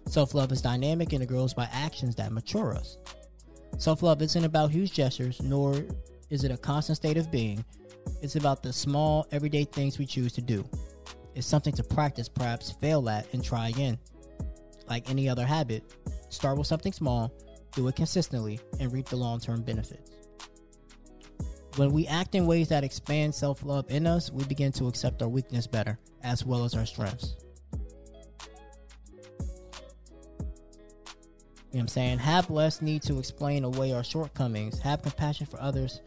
[0.07, 2.97] Self love is dynamic and it grows by actions that mature us.
[3.78, 5.86] Self love isn't about huge gestures, nor
[6.32, 7.64] is it a constant state of being.
[8.22, 10.68] It's about the small, everyday things we choose to do.
[11.36, 14.00] It's something to practice, perhaps fail at, and try again.
[14.90, 15.84] Like any other habit,
[16.30, 17.32] start with something small,
[17.74, 20.10] do it consistently, and reap the long term benefits.
[21.76, 25.22] When we act in ways that expand self love in us, we begin to accept
[25.22, 27.36] our weakness better, as well as our strengths.
[31.72, 32.20] You know what I'm saying?
[32.20, 34.80] Have less need to explain away our shortcomings.
[34.80, 36.02] Have compassion for others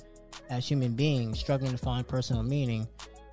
[0.51, 2.87] as human beings struggling to find personal meaning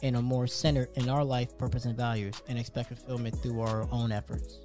[0.04, 3.88] and are more centered in our life purpose and values and expect fulfillment through our
[3.92, 4.60] own efforts.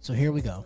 [0.00, 0.64] So here we go.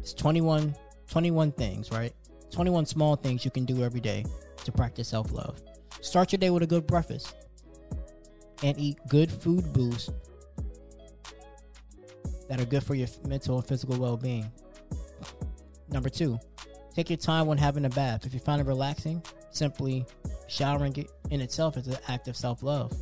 [0.00, 0.74] It's 21,
[1.08, 2.12] 21 things, right?
[2.50, 4.24] 21 small things you can do every day
[4.64, 5.60] to practice self love.
[6.00, 7.34] Start your day with a good breakfast
[8.62, 10.10] and eat good food boosts
[12.48, 14.50] that are good for your mental and physical well being.
[15.88, 16.38] Number two,
[16.96, 18.24] take your time when having a bath.
[18.24, 20.06] If you find it relaxing, simply
[20.48, 22.92] showering in itself is an act of self love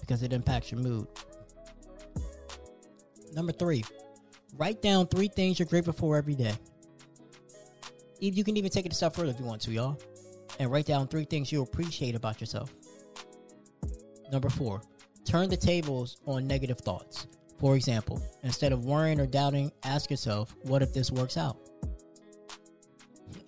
[0.00, 1.06] because it impacts your mood.
[3.32, 3.84] Number three,
[4.56, 6.54] write down three things you're grateful for every day.
[8.18, 9.98] You can even take it a step further if you want to, y'all.
[10.58, 12.72] And write down three things you appreciate about yourself.
[14.32, 14.82] Number four,
[15.24, 17.28] turn the tables on negative thoughts.
[17.58, 21.56] For example, instead of worrying or doubting, ask yourself, what if this works out?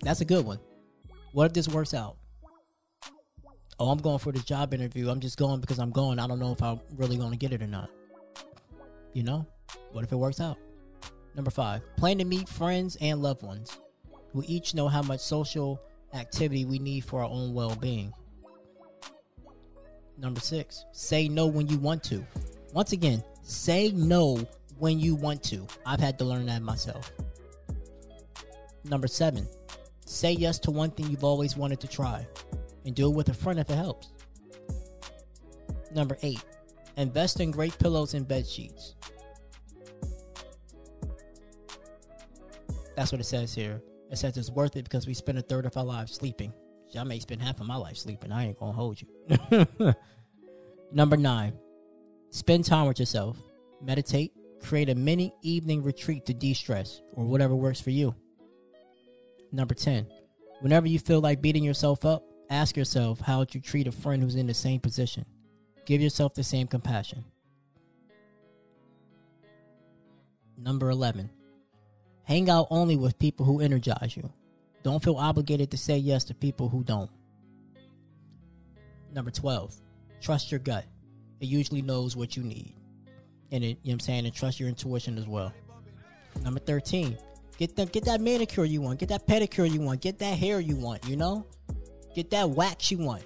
[0.01, 0.59] That's a good one.
[1.33, 2.17] What if this works out?
[3.79, 5.09] Oh, I'm going for this job interview.
[5.09, 6.19] I'm just going because I'm going.
[6.19, 7.89] I don't know if I'm really going to get it or not.
[9.13, 9.45] You know?
[9.91, 10.57] What if it works out?
[11.35, 13.77] Number five, plan to meet friends and loved ones
[14.33, 15.79] We each know how much social
[16.13, 18.11] activity we need for our own well being.
[20.17, 22.25] Number six, say no when you want to.
[22.73, 24.47] Once again, say no
[24.79, 25.67] when you want to.
[25.85, 27.11] I've had to learn that myself.
[28.83, 29.47] Number seven,
[30.07, 32.25] say yes to one thing you've always wanted to try
[32.85, 34.09] and do it with a friend if it helps.
[35.93, 36.43] Number eight,
[36.95, 38.95] invest in great pillows and bed sheets.
[42.95, 43.81] That's what it says here.
[44.09, 46.53] It says it's worth it because we spend a third of our lives sleeping.
[46.97, 48.31] I may spend half of my life sleeping.
[48.31, 49.67] I ain't gonna hold you.
[50.91, 51.53] Number nine,
[52.31, 53.37] spend time with yourself.
[53.81, 54.31] Meditate.
[54.63, 58.15] Create a mini evening retreat to de stress or whatever works for you.
[59.51, 60.07] Number 10,
[60.59, 64.21] whenever you feel like beating yourself up, ask yourself how would you treat a friend
[64.21, 65.25] who's in the same position.
[65.85, 67.23] Give yourself the same compassion.
[70.57, 71.29] Number 11,
[72.23, 74.29] hang out only with people who energize you.
[74.83, 77.11] Don't feel obligated to say yes to people who don't.
[79.13, 79.75] Number 12,
[80.19, 80.85] trust your gut.
[81.39, 82.73] It usually knows what you need.
[83.51, 84.25] And it, you know what I'm saying?
[84.25, 85.53] And trust your intuition as well.
[86.43, 87.17] Number 13,
[87.57, 90.59] get that get that manicure you want, get that pedicure you want, get that hair
[90.59, 91.45] you want, you know?
[92.15, 93.23] Get that wax you want.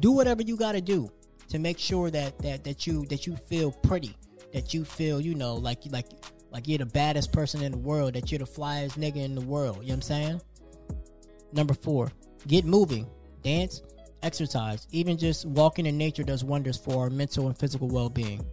[0.00, 1.10] Do whatever you gotta do
[1.48, 4.16] to make sure that that that you that you feel pretty,
[4.52, 6.06] that you feel, you know, like like
[6.50, 9.40] like you're the baddest person in the world, that you're the flyest nigga in the
[9.40, 9.78] world.
[9.82, 10.40] You know what I'm saying?
[11.52, 12.10] Number four,
[12.46, 13.06] get moving,
[13.42, 13.82] dance,
[14.22, 14.86] exercise.
[14.90, 18.44] Even just walking in nature does wonders for our mental and physical well being.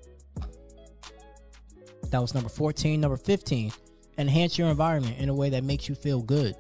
[2.12, 3.00] That was number 14.
[3.00, 3.72] Number 15,
[4.18, 6.56] enhance your environment in a way that makes you feel good.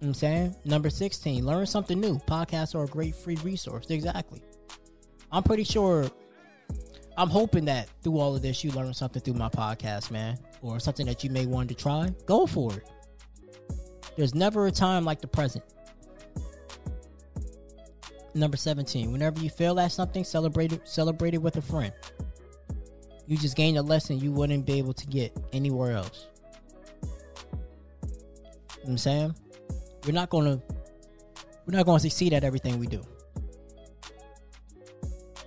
[0.00, 0.56] You know I'm saying?
[0.64, 2.18] Number 16, learn something new.
[2.18, 3.86] Podcasts are a great free resource.
[3.88, 4.42] Exactly.
[5.32, 6.06] I'm pretty sure,
[7.16, 10.78] I'm hoping that through all of this, you learn something through my podcast, man, or
[10.78, 12.10] something that you may want to try.
[12.26, 12.90] Go for it.
[14.16, 15.64] There's never a time like the present.
[18.34, 21.92] Number 17, whenever you fail at something, celebrate it, celebrate it with a friend.
[23.26, 26.26] You just gained a lesson you wouldn't be able to get anywhere else.
[28.78, 29.34] You know I'm saying?
[30.04, 30.60] We're not gonna
[31.66, 33.02] we're not gonna succeed at everything we do.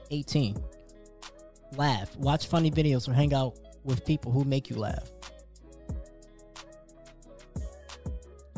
[0.09, 0.57] 18.
[1.75, 2.15] Laugh.
[2.17, 5.11] Watch funny videos or hang out with people who make you laugh.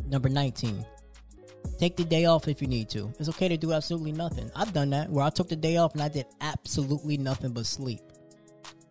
[0.08, 0.86] Number 19.
[1.78, 3.14] Take the day off if you need to.
[3.20, 4.50] It's okay to do absolutely nothing.
[4.56, 7.66] I've done that where I took the day off and I did absolutely nothing but
[7.66, 8.02] sleep.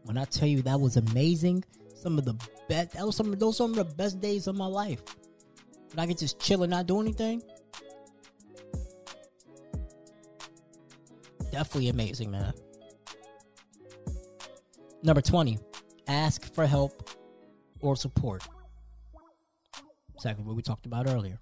[0.08, 2.32] When I tell you that was amazing, some of the
[2.66, 5.02] best that was some of those some of the best days of my life.
[5.90, 7.42] When I could just chill and not do anything.
[11.52, 12.54] Definitely amazing, man.
[15.02, 15.58] Number 20.
[16.06, 17.10] Ask for help
[17.82, 18.42] or support.
[20.14, 21.38] Exactly what we talked about earlier.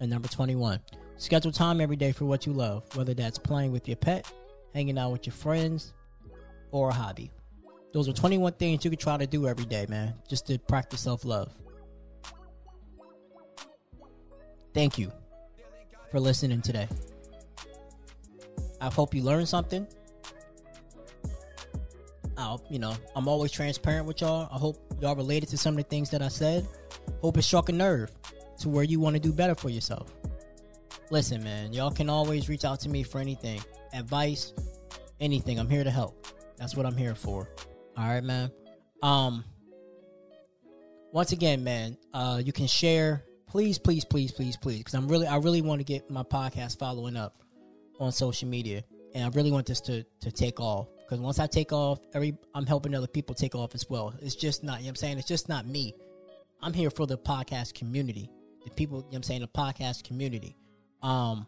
[0.00, 0.80] And number 21,
[1.18, 4.32] schedule time every day for what you love, whether that's playing with your pet,
[4.72, 5.92] hanging out with your friends,
[6.70, 7.30] or a hobby.
[7.92, 11.00] Those are 21 things you can try to do every day, man, just to practice
[11.00, 11.52] self love.
[14.72, 15.12] Thank you
[16.10, 16.88] for listening today.
[18.80, 19.86] I hope you learned something.
[22.38, 24.48] I'll, you know, I'm always transparent with y'all.
[24.50, 26.66] I hope y'all related to some of the things that I said.
[27.20, 28.10] Hope it struck a nerve
[28.60, 30.12] to where you want to do better for yourself.
[31.10, 33.60] Listen, man, y'all can always reach out to me for anything,
[33.92, 34.54] advice,
[35.20, 35.60] anything.
[35.60, 36.26] I'm here to help.
[36.56, 37.48] That's what I'm here for.
[37.96, 38.50] All right, man.
[39.02, 39.44] Um
[41.12, 45.26] once again, man, uh you can share please please please please please cuz I'm really
[45.26, 47.42] I really want to get my podcast following up
[48.00, 48.82] on social media
[49.14, 52.36] and I really want this to to take off cuz once I take off, every
[52.54, 54.14] I'm helping other people take off as well.
[54.20, 55.18] It's just not, you know what I'm saying?
[55.18, 55.94] It's just not me.
[56.62, 58.30] I'm here for the podcast community.
[58.64, 60.56] The people, you know what I'm saying, the podcast community.
[61.02, 61.46] Um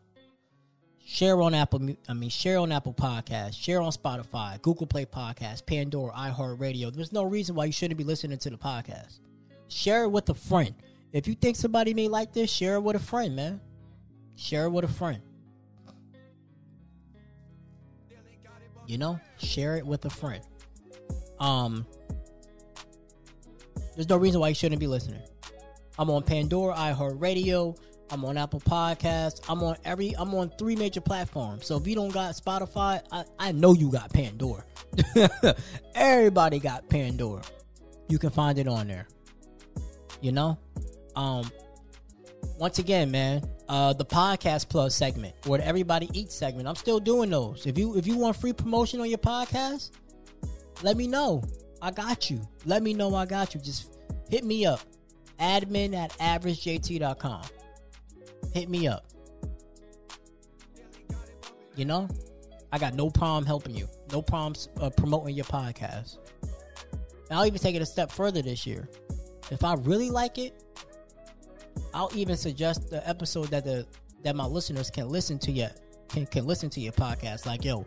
[1.04, 5.64] share on Apple I mean share on Apple Podcasts, share on Spotify, Google Play Podcasts,
[5.64, 6.92] Pandora, iHeartRadio.
[6.92, 9.20] There's no reason why you shouldn't be listening to the podcast.
[9.68, 10.74] Share it with a friend.
[11.12, 13.60] If you think somebody may like this, share it with a friend, man.
[14.36, 15.20] Share it with a friend.
[18.86, 20.44] You know, share it with a friend.
[21.38, 21.86] Um
[23.94, 25.22] there's no reason why you shouldn't be listening.
[25.98, 27.78] I'm on Pandora, iHeartRadio.
[28.10, 29.40] I'm on Apple Podcasts.
[29.48, 30.14] I'm on every.
[30.16, 31.66] I'm on three major platforms.
[31.66, 34.64] So if you don't got Spotify, I, I know you got Pandora.
[35.94, 37.42] Everybody got Pandora.
[38.08, 39.08] You can find it on there.
[40.20, 40.58] You know,
[41.16, 41.50] um,
[42.58, 46.68] once again, man, uh, the podcast plus segment or the everybody eats segment.
[46.68, 47.66] I'm still doing those.
[47.66, 49.90] If you if you want free promotion on your podcast,
[50.82, 51.42] let me know.
[51.80, 52.40] I got you.
[52.64, 53.60] Let me know I got you.
[53.60, 53.98] Just
[54.30, 54.80] hit me up.
[55.38, 57.42] Admin at averagejt.com.
[58.54, 59.04] Hit me up.
[61.76, 62.08] You know,
[62.72, 63.88] I got no problem helping you.
[64.12, 66.18] No problems uh, promoting your podcast.
[66.42, 68.88] And I'll even take it a step further this year.
[69.50, 70.62] If I really like it,
[71.92, 73.86] I'll even suggest the episode that the
[74.22, 77.46] that my listeners can listen to yet can can listen to your podcast.
[77.46, 77.84] Like, yo,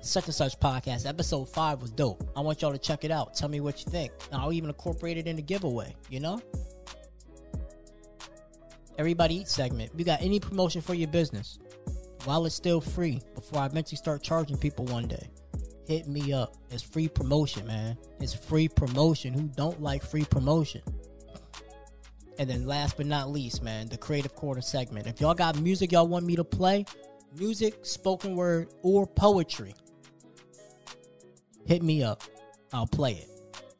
[0.00, 2.22] such and such podcast, episode five was dope.
[2.36, 3.34] I want y'all to check it out.
[3.34, 4.12] Tell me what you think.
[4.30, 6.40] And I'll even incorporate it in the giveaway, you know?
[8.98, 9.92] Everybody Eat segment.
[9.96, 11.58] You got any promotion for your business,
[12.24, 15.30] while it's still free, before I eventually start charging people one day,
[15.86, 16.56] hit me up.
[16.70, 17.96] It's free promotion, man.
[18.20, 19.32] It's free promotion.
[19.32, 20.82] Who don't like free promotion?
[22.40, 25.06] And then last but not least, man, the creative corner segment.
[25.06, 26.84] If y'all got music y'all want me to play,
[27.36, 29.74] music, spoken word, or poetry,
[31.66, 32.22] hit me up.
[32.72, 33.28] I'll play it.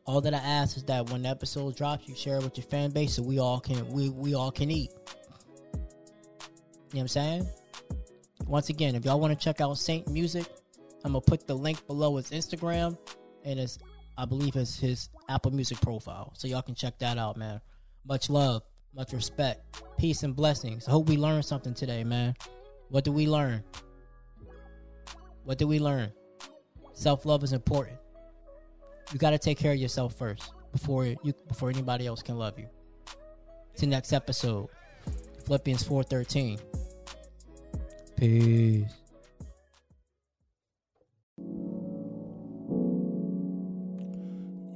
[0.07, 2.67] All that I ask is that when the episode drops, you share it with your
[2.67, 4.91] fan base so we all can we we all can eat.
[6.93, 7.49] You know what I'm saying?
[8.47, 10.47] Once again, if y'all want to check out Saint Music,
[11.05, 12.97] I'm gonna put the link below his Instagram
[13.45, 13.79] and his
[14.17, 16.33] I believe his his Apple Music profile.
[16.35, 17.61] So y'all can check that out, man.
[18.07, 18.63] Much love,
[18.95, 20.89] much respect, peace and blessings.
[20.89, 22.35] I hope we learned something today, man.
[22.89, 23.63] What do we learn?
[25.45, 26.11] What do we learn?
[26.95, 27.99] Self love is important.
[29.13, 32.59] You got to take care of yourself first before you before anybody else can love
[32.59, 32.69] you.
[33.77, 34.69] To next episode,
[35.49, 36.59] Philippians four thirteen.
[38.17, 38.85] Peace.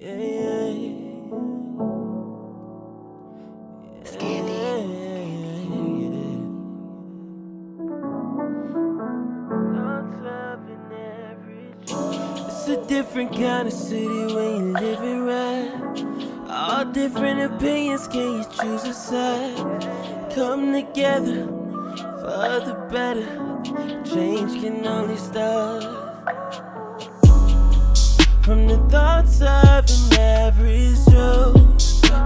[0.00, 0.88] Yeah, yeah, yeah.
[12.46, 15.70] It's a different kind of city when you live it right.
[16.48, 20.21] All different opinions, can you choose a side?
[20.34, 21.46] come together
[22.20, 23.26] for the better.
[24.04, 25.82] Change can only start
[28.42, 31.52] from the thoughts of an average Joe.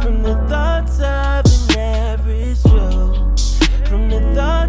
[0.02, 3.34] From the thoughts of an average Joe.
[3.88, 4.65] From the thoughts.